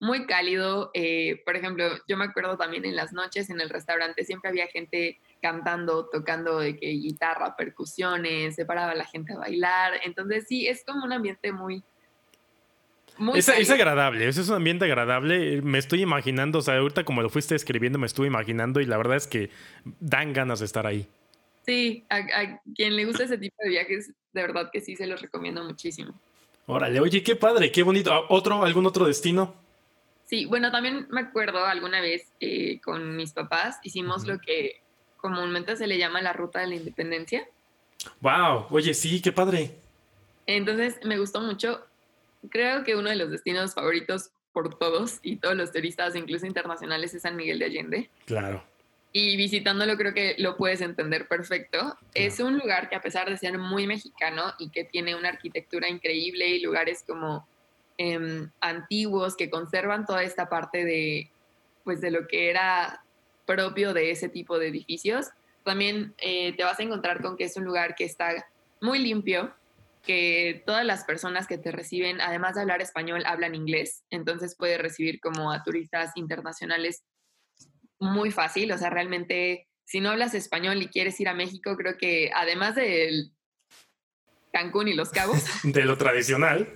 muy 0.00 0.26
cálido. 0.26 0.90
Eh, 0.94 1.42
por 1.44 1.56
ejemplo, 1.56 1.84
yo 2.08 2.16
me 2.16 2.24
acuerdo 2.24 2.56
también 2.56 2.84
en 2.84 2.96
las 2.96 3.12
noches 3.12 3.50
en 3.50 3.60
el 3.60 3.70
restaurante 3.70 4.24
siempre 4.24 4.50
había 4.50 4.66
gente 4.66 5.18
cantando, 5.40 6.06
tocando 6.10 6.58
de 6.58 6.76
que 6.76 6.88
guitarra, 6.88 7.56
percusiones, 7.56 8.54
se 8.54 8.64
paraba 8.66 8.94
la 8.94 9.04
gente 9.06 9.32
a 9.32 9.38
bailar. 9.38 10.00
Entonces 10.04 10.46
sí, 10.48 10.66
es 10.66 10.84
como 10.84 11.04
un 11.04 11.12
ambiente 11.12 11.52
muy... 11.52 11.82
muy 13.16 13.38
Es, 13.38 13.48
agradable, 13.70 14.26
es 14.28 14.48
un 14.48 14.54
ambiente 14.56 14.84
agradable. 14.84 15.62
Me 15.62 15.78
estoy 15.78 16.02
imaginando, 16.02 16.58
o 16.58 16.62
sea, 16.62 16.76
ahorita 16.78 17.04
como 17.04 17.22
lo 17.22 17.30
fuiste 17.30 17.54
escribiendo, 17.54 17.98
me 17.98 18.06
estuve 18.06 18.26
imaginando 18.26 18.80
y 18.80 18.86
la 18.86 18.96
verdad 18.96 19.16
es 19.16 19.26
que 19.26 19.50
dan 20.00 20.32
ganas 20.32 20.60
de 20.60 20.66
estar 20.66 20.86
ahí. 20.86 21.08
Sí, 21.64 22.04
a, 22.10 22.16
a 22.16 22.60
quien 22.74 22.94
le 22.94 23.06
gusta 23.06 23.24
ese 23.24 23.38
tipo 23.38 23.56
de 23.62 23.70
viajes, 23.70 24.12
de 24.32 24.42
verdad 24.42 24.68
que 24.70 24.82
sí 24.82 24.96
se 24.96 25.06
los 25.06 25.22
recomiendo 25.22 25.64
muchísimo. 25.64 26.12
Órale, 26.66 27.00
oye, 27.00 27.22
qué 27.22 27.36
padre, 27.36 27.70
qué 27.70 27.82
bonito. 27.82 28.12
Ah, 28.12 28.24
¿Otro, 28.28 28.62
algún 28.64 28.86
otro 28.86 29.06
destino? 29.06 29.54
Sí, 30.34 30.46
bueno, 30.46 30.72
también 30.72 31.06
me 31.10 31.20
acuerdo 31.20 31.64
alguna 31.64 32.00
vez 32.00 32.32
eh, 32.40 32.80
con 32.80 33.14
mis 33.14 33.32
papás 33.32 33.78
hicimos 33.84 34.26
lo 34.26 34.40
que 34.40 34.82
comúnmente 35.16 35.76
se 35.76 35.86
le 35.86 35.96
llama 35.96 36.20
la 36.22 36.32
ruta 36.32 36.58
de 36.58 36.66
la 36.66 36.74
independencia. 36.74 37.46
Wow, 38.20 38.66
oye, 38.70 38.94
sí, 38.94 39.22
qué 39.22 39.30
padre. 39.30 39.76
Entonces 40.48 40.98
me 41.04 41.20
gustó 41.20 41.40
mucho. 41.40 41.86
Creo 42.50 42.82
que 42.82 42.96
uno 42.96 43.10
de 43.10 43.14
los 43.14 43.30
destinos 43.30 43.74
favoritos 43.74 44.30
por 44.52 44.76
todos 44.76 45.20
y 45.22 45.36
todos 45.36 45.54
los 45.54 45.70
turistas, 45.70 46.16
incluso 46.16 46.46
internacionales, 46.46 47.14
es 47.14 47.22
San 47.22 47.36
Miguel 47.36 47.60
de 47.60 47.66
Allende. 47.66 48.10
Claro. 48.26 48.64
Y 49.12 49.36
visitándolo 49.36 49.96
creo 49.96 50.14
que 50.14 50.34
lo 50.38 50.56
puedes 50.56 50.80
entender 50.80 51.28
perfecto. 51.28 51.96
Es 52.12 52.40
un 52.40 52.58
lugar 52.58 52.88
que 52.88 52.96
a 52.96 53.00
pesar 53.00 53.30
de 53.30 53.36
ser 53.36 53.56
muy 53.56 53.86
mexicano 53.86 54.52
y 54.58 54.70
que 54.70 54.82
tiene 54.82 55.14
una 55.14 55.28
arquitectura 55.28 55.88
increíble 55.88 56.48
y 56.48 56.60
lugares 56.60 57.04
como 57.06 57.46
em, 57.98 58.50
antiguos 58.60 59.36
que 59.36 59.50
conservan 59.50 60.06
toda 60.06 60.22
esta 60.22 60.48
parte 60.48 60.84
de, 60.84 61.30
pues, 61.84 62.00
de 62.00 62.10
lo 62.10 62.26
que 62.26 62.50
era 62.50 63.04
propio 63.46 63.92
de 63.92 64.10
ese 64.10 64.28
tipo 64.28 64.58
de 64.58 64.68
edificios, 64.68 65.28
también 65.64 66.14
eh, 66.18 66.54
te 66.56 66.64
vas 66.64 66.78
a 66.78 66.82
encontrar 66.82 67.22
con 67.22 67.36
que 67.36 67.44
es 67.44 67.56
un 67.56 67.64
lugar 67.64 67.94
que 67.94 68.04
está 68.04 68.46
muy 68.80 68.98
limpio, 68.98 69.54
que 70.02 70.62
todas 70.66 70.84
las 70.84 71.04
personas 71.04 71.46
que 71.46 71.56
te 71.56 71.72
reciben, 71.72 72.20
además 72.20 72.54
de 72.54 72.60
hablar 72.60 72.82
español, 72.82 73.24
hablan 73.26 73.54
inglés, 73.54 74.04
entonces 74.10 74.54
puedes 74.56 74.78
recibir 74.78 75.20
como 75.20 75.50
a 75.50 75.62
turistas 75.62 76.12
internacionales 76.16 77.02
muy 77.98 78.30
fácil, 78.30 78.70
o 78.72 78.78
sea, 78.78 78.90
realmente 78.90 79.66
si 79.84 80.00
no 80.00 80.10
hablas 80.10 80.34
español 80.34 80.82
y 80.82 80.88
quieres 80.88 81.18
ir 81.20 81.28
a 81.28 81.34
México, 81.34 81.76
creo 81.76 81.96
que 81.96 82.30
además 82.34 82.74
del 82.74 83.32
Cancún 84.52 84.88
y 84.88 84.94
Los 84.94 85.10
Cabos. 85.10 85.44
de 85.62 85.84
lo 85.84 85.96
tradicional. 85.96 86.68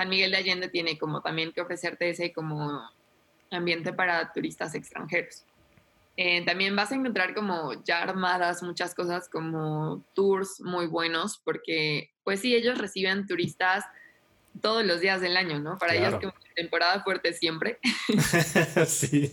San 0.00 0.08
Miguel 0.08 0.30
de 0.30 0.38
Allende 0.38 0.68
tiene 0.70 0.96
como 0.96 1.20
también 1.20 1.52
que 1.52 1.60
ofrecerte 1.60 2.08
ese 2.08 2.32
como 2.32 2.90
ambiente 3.50 3.92
para 3.92 4.32
turistas 4.32 4.74
extranjeros. 4.74 5.44
Eh, 6.16 6.42
también 6.46 6.74
vas 6.74 6.90
a 6.90 6.94
encontrar 6.94 7.34
como 7.34 7.74
ya 7.84 8.00
armadas 8.00 8.62
muchas 8.62 8.94
cosas 8.94 9.28
como 9.28 10.02
tours 10.14 10.58
muy 10.62 10.86
buenos 10.86 11.36
porque 11.44 12.10
pues 12.24 12.40
sí, 12.40 12.54
ellos 12.54 12.78
reciben 12.78 13.26
turistas 13.26 13.84
todos 14.62 14.86
los 14.86 15.02
días 15.02 15.20
del 15.20 15.36
año, 15.36 15.58
¿no? 15.58 15.76
Para 15.76 15.94
ellos 15.94 16.14
como 16.14 16.32
temporada 16.56 17.02
fuerte 17.02 17.34
siempre. 17.34 17.78
sí. 18.86 19.30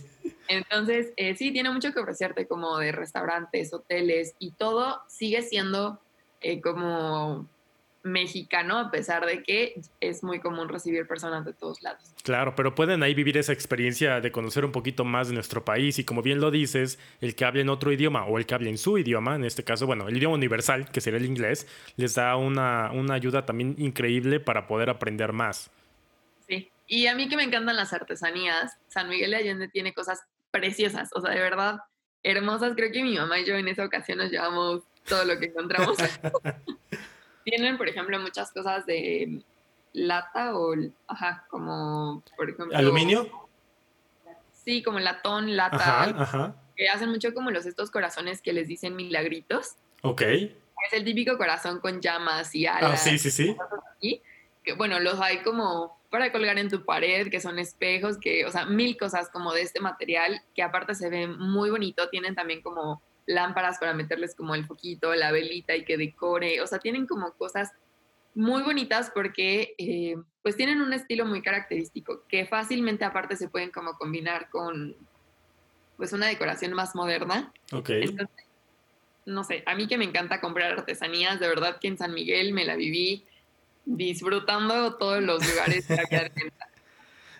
Entonces, 0.48 1.14
eh, 1.16 1.34
sí, 1.34 1.50
tiene 1.50 1.70
mucho 1.70 1.94
que 1.94 2.00
ofrecerte 2.00 2.46
como 2.46 2.76
de 2.76 2.92
restaurantes, 2.92 3.72
hoteles 3.72 4.34
y 4.38 4.50
todo 4.50 5.00
sigue 5.08 5.40
siendo 5.40 5.98
eh, 6.42 6.60
como 6.60 7.48
mexicano, 8.02 8.78
a 8.78 8.90
pesar 8.90 9.26
de 9.26 9.42
que 9.42 9.80
es 10.00 10.22
muy 10.22 10.40
común 10.40 10.68
recibir 10.68 11.06
personas 11.06 11.44
de 11.44 11.52
todos 11.52 11.82
lados. 11.82 12.14
Claro, 12.22 12.54
pero 12.54 12.74
pueden 12.74 13.02
ahí 13.02 13.14
vivir 13.14 13.36
esa 13.38 13.52
experiencia 13.52 14.20
de 14.20 14.32
conocer 14.32 14.64
un 14.64 14.72
poquito 14.72 15.04
más 15.04 15.28
de 15.28 15.34
nuestro 15.34 15.64
país 15.64 15.98
y 15.98 16.04
como 16.04 16.22
bien 16.22 16.40
lo 16.40 16.50
dices, 16.50 16.98
el 17.20 17.34
que 17.34 17.44
hable 17.44 17.62
en 17.62 17.68
otro 17.68 17.92
idioma 17.92 18.24
o 18.24 18.38
el 18.38 18.46
que 18.46 18.54
hable 18.54 18.70
en 18.70 18.78
su 18.78 18.98
idioma, 18.98 19.36
en 19.36 19.44
este 19.44 19.64
caso, 19.64 19.86
bueno, 19.86 20.08
el 20.08 20.16
idioma 20.16 20.34
universal, 20.34 20.90
que 20.90 21.00
sería 21.00 21.18
el 21.18 21.26
inglés, 21.26 21.66
les 21.96 22.14
da 22.14 22.36
una, 22.36 22.90
una 22.92 23.14
ayuda 23.14 23.44
también 23.44 23.74
increíble 23.78 24.40
para 24.40 24.66
poder 24.66 24.90
aprender 24.90 25.32
más. 25.32 25.70
Sí, 26.46 26.70
y 26.86 27.06
a 27.06 27.14
mí 27.14 27.28
que 27.28 27.36
me 27.36 27.42
encantan 27.42 27.76
las 27.76 27.92
artesanías, 27.92 28.76
San 28.88 29.08
Miguel 29.08 29.32
de 29.32 29.36
Allende 29.36 29.68
tiene 29.68 29.92
cosas 29.92 30.22
preciosas, 30.50 31.10
o 31.14 31.20
sea, 31.20 31.32
de 31.32 31.40
verdad, 31.40 31.80
hermosas. 32.22 32.72
Creo 32.76 32.92
que 32.92 33.02
mi 33.02 33.16
mamá 33.16 33.38
y 33.38 33.44
yo 33.44 33.54
en 33.54 33.68
esa 33.68 33.84
ocasión 33.84 34.18
nos 34.18 34.30
llevamos 34.30 34.82
todo 35.06 35.24
lo 35.24 35.38
que 35.38 35.46
encontramos. 35.46 35.96
Tienen, 37.48 37.78
por 37.78 37.88
ejemplo, 37.88 38.18
muchas 38.20 38.52
cosas 38.52 38.84
de 38.86 39.42
lata 39.92 40.56
o, 40.56 40.74
ajá, 41.06 41.46
como, 41.48 42.22
por 42.36 42.50
ejemplo... 42.50 42.76
¿Aluminio? 42.76 43.48
Sí, 44.52 44.82
como 44.82 44.98
latón, 44.98 45.56
lata. 45.56 46.54
Que 46.76 46.88
hacen 46.88 47.08
mucho 47.08 47.32
como 47.32 47.50
los 47.50 47.66
estos 47.66 47.90
corazones 47.90 48.42
que 48.42 48.52
les 48.52 48.68
dicen 48.68 48.94
milagritos. 48.94 49.76
Ok. 50.02 50.22
Es 50.22 50.92
el 50.92 51.04
típico 51.04 51.38
corazón 51.38 51.80
con 51.80 52.00
llamas 52.00 52.54
y 52.54 52.66
alas. 52.66 52.92
Ah, 52.92 52.96
sí, 52.96 53.18
sí, 53.18 53.30
sí. 53.30 53.56
que 54.62 54.74
bueno, 54.74 55.00
los 55.00 55.20
hay 55.20 55.38
como 55.38 55.98
para 56.10 56.30
colgar 56.32 56.58
en 56.58 56.68
tu 56.68 56.84
pared, 56.84 57.30
que 57.30 57.40
son 57.40 57.58
espejos, 57.58 58.18
que, 58.18 58.44
o 58.44 58.50
sea, 58.50 58.66
mil 58.66 58.96
cosas 58.96 59.28
como 59.30 59.52
de 59.52 59.62
este 59.62 59.80
material, 59.80 60.42
que 60.54 60.62
aparte 60.62 60.94
se 60.94 61.10
ven 61.10 61.38
muy 61.38 61.70
bonito, 61.70 62.08
tienen 62.10 62.34
también 62.34 62.62
como 62.62 63.02
lámparas 63.28 63.78
para 63.78 63.94
meterles 63.94 64.34
como 64.34 64.54
el 64.54 64.64
foquito, 64.64 65.14
la 65.14 65.30
velita 65.30 65.76
y 65.76 65.84
que 65.84 65.96
decore, 65.96 66.60
o 66.62 66.66
sea, 66.66 66.78
tienen 66.78 67.06
como 67.06 67.32
cosas 67.32 67.70
muy 68.34 68.62
bonitas 68.62 69.10
porque 69.14 69.74
eh, 69.78 70.16
pues 70.42 70.56
tienen 70.56 70.80
un 70.80 70.92
estilo 70.92 71.26
muy 71.26 71.42
característico 71.42 72.24
que 72.28 72.46
fácilmente 72.46 73.04
aparte 73.04 73.36
se 73.36 73.48
pueden 73.48 73.70
como 73.70 73.92
combinar 73.94 74.48
con 74.48 74.96
pues 75.96 76.12
una 76.12 76.26
decoración 76.26 76.72
más 76.72 76.94
moderna. 76.94 77.52
Ok. 77.72 77.90
Entonces, 77.90 78.46
no 79.26 79.44
sé, 79.44 79.62
a 79.66 79.74
mí 79.74 79.86
que 79.86 79.98
me 79.98 80.04
encanta 80.04 80.40
comprar 80.40 80.72
artesanías, 80.72 81.38
de 81.38 81.48
verdad 81.48 81.78
que 81.78 81.88
en 81.88 81.98
San 81.98 82.14
Miguel 82.14 82.54
me 82.54 82.64
la 82.64 82.76
viví 82.76 83.26
disfrutando 83.84 84.96
todos 84.96 85.22
los 85.22 85.46
lugares 85.46 85.86
que 85.86 86.00
había 86.00 86.32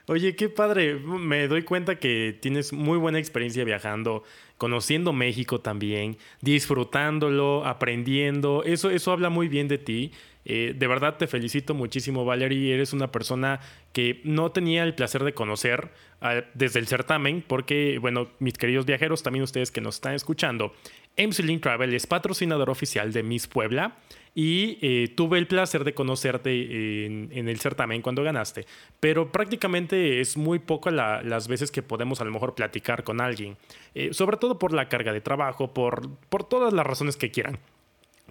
Oye, 0.09 0.35
qué 0.37 0.49
padre. 0.49 0.94
Me 0.94 1.49
doy 1.49 1.62
cuenta 1.62 1.99
que 1.99 2.37
tienes 2.40 2.73
muy 2.73 2.97
buena 2.97 3.18
experiencia 3.18 3.62
viajando, 3.62 4.25
conociendo 4.57 5.12
México 5.12 5.61
también, 5.61 6.16
disfrutándolo, 6.40 7.66
aprendiendo. 7.66 8.64
Eso, 8.64 8.88
eso 8.88 9.12
habla 9.12 9.29
muy 9.29 9.49
bien 9.49 9.68
de 9.68 9.77
ti. 9.77 10.12
Eh, 10.47 10.75
de 10.75 10.87
verdad 10.87 11.18
te 11.18 11.27
felicito 11.27 11.75
muchísimo, 11.75 12.25
Valerie. 12.25 12.73
Eres 12.73 12.94
una 12.94 13.12
persona 13.12 13.61
que 13.92 14.23
no 14.25 14.51
tenía 14.51 14.83
el 14.83 14.94
placer 14.94 15.25
de 15.25 15.35
conocer 15.35 15.90
ah, 16.23 16.40
desde 16.55 16.79
el 16.81 16.87
certamen, 16.87 17.44
porque, 17.47 17.99
bueno, 18.01 18.29
mis 18.38 18.55
queridos 18.55 18.87
viajeros, 18.87 19.23
también 19.23 19.42
ustedes 19.42 19.71
que 19.71 19.83
nos 19.83 19.97
están 19.97 20.14
escuchando, 20.14 20.73
MC 21.18 21.40
Link 21.40 21.62
Travel 21.62 21.92
es 21.92 22.07
patrocinador 22.07 22.71
oficial 22.71 23.12
de 23.12 23.23
Miss 23.23 23.47
Puebla 23.47 23.99
y 24.38 24.79
eh, 24.83 25.09
tuve 25.16 25.37
el 25.37 25.48
placer 25.48 25.83
de 25.83 25.94
conocerte 25.94 27.07
en, 27.07 27.48
el 27.48 27.59
certamen 27.59 28.03
cuando 28.03 28.22
ganaste, 28.22 28.66
pero 29.01 29.33
prácticamente 29.33 30.20
es 30.20 30.37
muy 30.37 30.61
poco 30.61 30.92
las 30.92 31.48
veces 31.48 31.72
que 31.72 31.83
podemos 31.83 32.20
a 32.20 32.24
lo 32.24 32.31
mejor 32.31 32.55
platicar 32.55 33.03
con 33.03 33.20
alguien, 33.20 33.57
eh, 33.96 34.14
sobre 34.14 34.37
todo 34.37 34.57
por 34.57 34.72
la 34.72 34.88
carga 34.88 35.12
de 35.12 35.20
trabajo, 35.20 35.74
por, 35.74 36.09
por 36.29 36.44
todas 36.44 36.72
las 36.72 36.87
razones 36.87 37.16
que 37.16 37.33
quieran. 37.33 37.59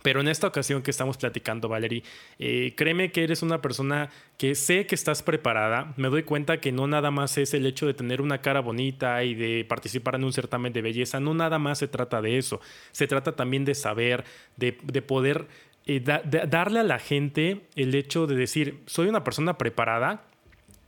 Pero 0.04 0.22
en 0.22 0.28
esta 0.28 0.48
ocasión 0.48 0.84
que 0.84 0.92
estamos 0.92 1.18
platicando, 1.18 1.68
Valerie, 1.68 2.04
eh, 2.40 2.74
créeme 2.78 3.12
que 3.12 3.24
eres 3.24 3.42
una 3.42 3.62
persona 3.62 4.10
que 4.38 4.56
sé 4.56 4.86
que 4.86 4.96
estás 4.96 5.24
preparada. 5.24 5.94
Me 5.98 6.08
doy 6.08 6.24
cuenta 6.24 6.62
que 6.62 6.72
no 6.72 6.88
nada 6.88 7.10
más 7.10 7.38
es 7.38 7.54
el 7.54 7.66
hecho 7.66 7.88
de 7.88 7.94
tener 7.94 8.22
una 8.22 8.40
cara 8.40 8.62
bonita 8.62 9.24
y 9.24 9.34
de 9.34 9.66
participar 9.68 10.16
en 10.16 10.24
un 10.24 10.34
certamen 10.34 10.72
de 10.72 10.82
belleza. 10.82 11.20
No 11.20 11.34
nada 11.34 11.58
más 11.58 11.80
se 11.80 11.88
trata 11.88 12.22
de 12.22 12.38
eso. 12.38 12.62
Se 12.92 13.08
trata 13.08 13.36
también 13.36 13.66
de 13.66 13.74
saber, 13.74 14.24
de, 14.56 14.72
poder 15.02 15.48
eh, 15.88 16.02
darle 16.02 16.80
a 16.80 16.84
la 16.84 17.00
gente 17.00 17.62
el 17.76 17.96
hecho 17.96 18.28
de 18.28 18.36
decir, 18.36 18.82
soy 18.86 19.08
una 19.08 19.24
persona 19.24 19.58
preparada, 19.58 20.24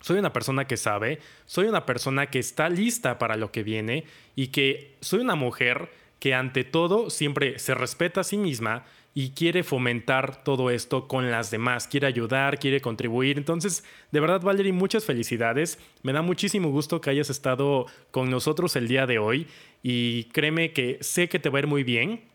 soy 0.01 0.19
una 0.19 0.33
persona 0.33 0.65
que 0.65 0.77
sabe, 0.77 1.19
soy 1.45 1.67
una 1.67 1.85
persona 1.85 2.27
que 2.27 2.39
está 2.39 2.69
lista 2.69 3.17
para 3.17 3.37
lo 3.37 3.51
que 3.51 3.63
viene 3.63 4.03
y 4.35 4.47
que 4.47 4.97
soy 4.99 5.21
una 5.21 5.35
mujer 5.35 5.89
que 6.19 6.33
ante 6.33 6.65
todo 6.65 7.09
siempre 7.09 7.59
se 7.59 7.75
respeta 7.75 8.21
a 8.21 8.23
sí 8.25 8.37
misma 8.37 8.83
y 9.13 9.31
quiere 9.31 9.63
fomentar 9.63 10.43
todo 10.43 10.69
esto 10.69 11.07
con 11.07 11.31
las 11.31 11.49
demás, 11.49 11.87
quiere 11.87 12.07
ayudar, 12.07 12.59
quiere 12.59 12.79
contribuir. 12.79 13.37
Entonces, 13.37 13.83
de 14.11 14.19
verdad, 14.19 14.41
Valerie, 14.41 14.71
muchas 14.71 15.05
felicidades. 15.05 15.79
Me 16.03 16.13
da 16.13 16.21
muchísimo 16.21 16.69
gusto 16.69 17.01
que 17.01 17.09
hayas 17.09 17.29
estado 17.29 17.85
con 18.11 18.29
nosotros 18.29 18.75
el 18.75 18.87
día 18.87 19.07
de 19.07 19.17
hoy 19.17 19.47
y 19.81 20.25
créeme 20.25 20.73
que 20.73 20.97
sé 21.01 21.27
que 21.27 21.39
te 21.39 21.49
va 21.49 21.59
a 21.59 21.61
ir 21.61 21.67
muy 21.67 21.83
bien 21.83 22.28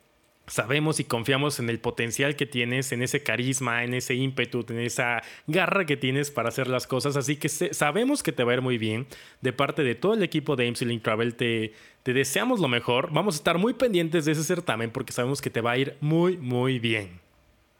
sabemos 0.46 1.00
y 1.00 1.04
confiamos 1.04 1.58
en 1.58 1.70
el 1.70 1.80
potencial 1.80 2.36
que 2.36 2.46
tienes, 2.46 2.92
en 2.92 3.02
ese 3.02 3.22
carisma, 3.22 3.84
en 3.84 3.94
ese 3.94 4.14
ímpetu, 4.14 4.64
en 4.68 4.80
esa 4.80 5.22
garra 5.46 5.86
que 5.86 5.96
tienes 5.96 6.30
para 6.30 6.48
hacer 6.48 6.68
las 6.68 6.86
cosas. 6.86 7.16
Así 7.16 7.36
que 7.36 7.48
sabemos 7.48 8.22
que 8.22 8.32
te 8.32 8.44
va 8.44 8.52
a 8.52 8.54
ir 8.56 8.60
muy 8.60 8.78
bien. 8.78 9.06
De 9.40 9.52
parte 9.52 9.82
de 9.82 9.94
todo 9.94 10.14
el 10.14 10.22
equipo 10.22 10.56
de 10.56 10.70
Link 10.70 11.02
Travel 11.02 11.34
te, 11.34 11.72
te 12.02 12.12
deseamos 12.12 12.60
lo 12.60 12.68
mejor. 12.68 13.12
Vamos 13.12 13.36
a 13.36 13.38
estar 13.38 13.58
muy 13.58 13.74
pendientes 13.74 14.24
de 14.24 14.32
ese 14.32 14.44
certamen 14.44 14.90
porque 14.90 15.12
sabemos 15.12 15.40
que 15.40 15.50
te 15.50 15.60
va 15.60 15.72
a 15.72 15.78
ir 15.78 15.96
muy, 16.00 16.36
muy 16.36 16.78
bien. 16.78 17.20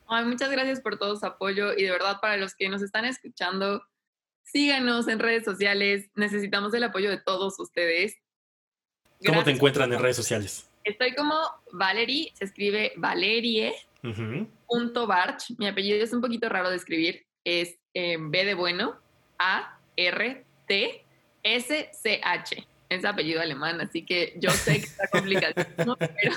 muchas 0.09 0.51
gracias 0.51 0.81
por 0.81 0.99
todo 0.99 1.17
su 1.17 1.27
apoyo 1.27 1.73
y 1.75 1.83
de 1.83 1.91
verdad 1.91 2.19
para 2.21 2.37
los 2.37 2.55
que 2.55 2.69
nos 2.69 2.83
están 2.83 3.05
escuchando, 3.05 3.83
síganos 4.43 5.09
en 5.09 5.19
redes 5.19 5.45
sociales. 5.45 6.11
Necesitamos 6.15 6.73
el 6.75 6.85
apoyo 6.85 7.11
de 7.11 7.19
todos 7.19 7.59
ustedes. 7.61 8.17
¿Cómo 9.25 9.45
te 9.45 9.51
encuentran 9.51 9.93
en 9.93 10.01
redes 10.01 10.17
sociales? 10.17 10.69
Estoy 10.85 11.15
como 11.15 11.35
Valerie, 11.73 12.31
se 12.35 12.45
escribe 12.45 12.93
Valerie. 12.97 13.75
Punto 14.67 15.07
Barch. 15.07 15.55
Mi 15.59 15.67
apellido 15.67 16.05
es 16.05 16.13
un 16.13 16.21
poquito 16.21 16.49
raro 16.49 16.69
de 16.69 16.77
escribir. 16.77 17.25
Es 17.43 17.77
eh, 17.95 18.19
B 18.21 18.45
de 18.45 18.55
bueno, 18.55 18.97
A, 19.39 19.79
R, 19.97 20.45
T, 20.69 21.05
S, 21.43 21.91
C, 21.93 22.21
H. 22.23 22.67
Es 22.91 23.05
apellido 23.05 23.41
alemán, 23.41 23.81
así 23.81 24.05
que 24.05 24.35
yo 24.37 24.51
sé 24.51 24.81
que 24.81 24.87
está 24.87 25.09
complicado, 25.09 25.55
pero, 25.99 26.37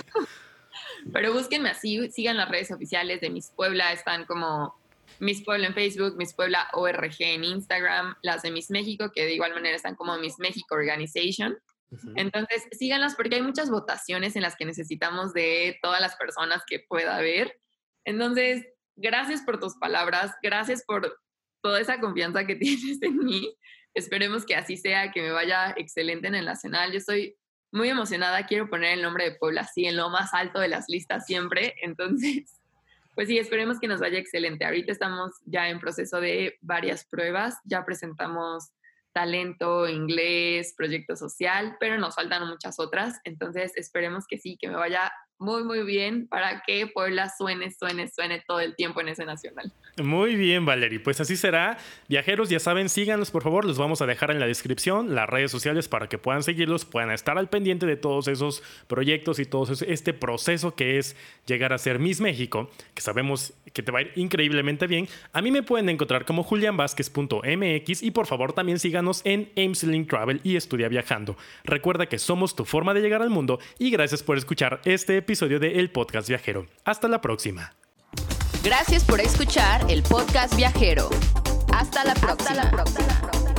pero 1.12 1.34
búsquenme 1.34 1.70
así, 1.70 2.10
sigan 2.10 2.38
las 2.38 2.50
redes 2.50 2.72
oficiales 2.72 3.20
de 3.22 3.30
Miss 3.30 3.52
Puebla, 3.56 3.92
están 3.92 4.26
como 4.26 4.74
Miss 5.20 5.44
Puebla 5.44 5.68
en 5.68 5.74
Facebook, 5.74 6.16
Miss 6.18 6.34
Puebla 6.34 6.68
ORG 6.74 7.16
en 7.20 7.44
Instagram, 7.44 8.16
las 8.22 8.44
de 8.44 8.52
Miss 8.52 8.70
México, 8.70 9.12
que 9.14 9.26
de 9.26 9.34
igual 9.34 9.54
manera 9.54 9.76
están 9.76 9.96
como 9.96 10.18
Miss 10.18 10.40
México 10.40 10.76
Organization. 10.76 11.58
Entonces, 12.16 12.68
síganlas 12.72 13.16
porque 13.16 13.36
hay 13.36 13.42
muchas 13.42 13.70
votaciones 13.70 14.36
en 14.36 14.42
las 14.42 14.56
que 14.56 14.66
necesitamos 14.66 15.34
de 15.34 15.78
todas 15.82 16.02
las 16.02 16.16
personas 16.16 16.64
que 16.68 16.80
pueda 16.88 17.16
haber. 17.16 17.60
Entonces, 18.04 18.66
gracias 18.96 19.42
por 19.42 19.60
tus 19.60 19.76
palabras, 19.78 20.34
gracias 20.42 20.84
por 20.86 21.18
toda 21.62 21.80
esa 21.80 22.00
confianza 22.00 22.46
que 22.46 22.56
tienes 22.58 23.02
en 23.02 23.18
mí. 23.18 23.54
Esperemos 23.94 24.46
que 24.46 24.56
así 24.56 24.78
sea, 24.78 25.12
que 25.12 25.22
me 25.22 25.32
vaya 25.32 25.74
excelente 25.78 26.28
en 26.28 26.36
el 26.36 26.46
Nacional. 26.46 26.92
Yo 26.92 26.98
estoy 26.98 27.36
muy 27.72 27.90
emocionada, 27.90 28.46
quiero 28.46 28.70
poner 28.70 28.94
el 28.94 29.02
nombre 29.02 29.26
de 29.26 29.36
Puebla 29.36 29.62
así 29.62 29.86
en 29.86 29.98
lo 29.98 30.10
más 30.10 30.34
alto 30.34 30.60
de 30.60 30.68
las 30.68 30.86
listas 30.88 31.26
siempre. 31.26 31.76
Entonces, 31.82 32.60
pues 33.16 33.28
sí, 33.28 33.38
esperemos 33.38 33.80
que 33.80 33.88
nos 33.88 34.00
vaya 34.00 34.20
excelente. 34.20 34.66
Ahorita 34.66 34.92
estamos 34.92 35.36
ya 35.46 35.70
en 35.70 35.80
proceso 35.80 36.20
de 36.20 36.58
varias 36.62 37.06
pruebas, 37.06 37.56
ya 37.64 37.86
presentamos 37.86 38.72
talento, 39.18 39.90
inglés, 39.90 40.76
proyecto 40.78 41.16
social, 41.16 41.76
pero 41.80 41.98
nos 41.98 42.14
faltan 42.14 42.48
muchas 42.48 42.80
otras. 42.80 43.20
Entonces 43.24 43.72
esperemos 43.76 44.28
que 44.28 44.38
sí, 44.38 44.60
que 44.62 44.68
me 44.68 44.76
vaya 44.76 45.12
muy, 45.40 45.64
muy 45.64 45.84
bien 45.84 46.28
para 46.28 46.64
que 46.66 46.88
Puebla 46.88 47.32
suene, 47.36 47.72
suene, 47.72 48.10
suene 48.10 48.44
todo 48.48 48.60
el 48.60 48.76
tiempo 48.76 49.02
en 49.02 49.10
ese 49.10 49.26
nacional. 49.26 49.72
Muy 50.02 50.36
bien, 50.36 50.66
Valerie. 50.66 51.00
Pues 51.00 51.20
así 51.22 51.36
será. 51.36 51.78
Viajeros, 52.08 52.50
ya 52.50 52.60
saben, 52.60 52.90
síganos 52.90 53.32
por 53.32 53.44
favor. 53.44 53.66
Los 53.66 53.78
vamos 53.78 54.02
a 54.02 54.06
dejar 54.06 54.32
en 54.32 54.40
la 54.40 54.48
descripción 54.48 55.16
las 55.16 55.30
redes 55.30 55.52
sociales 55.52 55.88
para 55.88 56.08
que 56.08 56.18
puedan 56.18 56.44
seguirlos, 56.44 56.86
puedan 56.86 57.12
estar 57.12 57.38
al 57.38 57.50
pendiente 57.50 57.86
de 57.86 57.96
todos 57.96 58.28
esos 58.28 58.64
proyectos 58.88 59.40
y 59.40 59.46
todo 59.46 59.72
este 59.88 60.14
proceso 60.14 60.76
que 60.76 60.98
es 60.98 61.16
llegar 61.46 61.74
a 61.74 61.78
ser 61.78 62.00
Miss 62.00 62.22
México, 62.22 62.70
que 62.94 63.02
sabemos 63.02 63.54
que 63.74 63.84
te 63.84 63.92
va 63.92 64.00
a 64.00 64.02
ir 64.04 64.12
increíblemente 64.16 64.88
bien. 64.88 65.08
A 65.34 65.42
mí 65.42 65.52
me 65.52 65.64
pueden 65.64 65.90
encontrar 65.90 66.26
como 66.26 66.44
julianvázquez.mx 66.44 68.04
y 68.04 68.12
por 68.12 68.26
favor 68.26 68.54
también 68.54 68.80
síganos 68.80 69.22
en 69.24 69.52
Aimsling 69.56 70.08
Travel 70.08 70.42
y 70.44 70.56
Estudia 70.56 70.90
Viajando. 70.90 71.38
Recuerda 71.64 72.08
que 72.08 72.20
somos 72.20 72.56
tu 72.56 72.66
forma 72.66 72.94
de 72.94 73.02
llegar 73.02 73.22
al 73.22 73.30
mundo 73.30 73.60
y 73.78 73.92
gracias 73.92 74.24
por 74.24 74.38
escuchar 74.38 74.82
este 74.86 75.22
episodio 75.28 75.60
de 75.60 75.78
El 75.78 75.92
Podcast 75.92 76.30
Viajero. 76.30 76.68
Hasta 76.86 77.10
la 77.10 77.20
próxima. 77.20 77.74
Gracias 78.64 79.04
por 79.04 79.20
escuchar 79.20 79.86
el 79.92 80.02
Podcast 80.02 80.56
Viajero. 80.56 81.10
Hasta 81.74 82.06
la 82.06 82.14
próxima. 82.14 82.62
Hasta 82.62 82.64
la 82.64 82.72
próxima. 82.72 83.57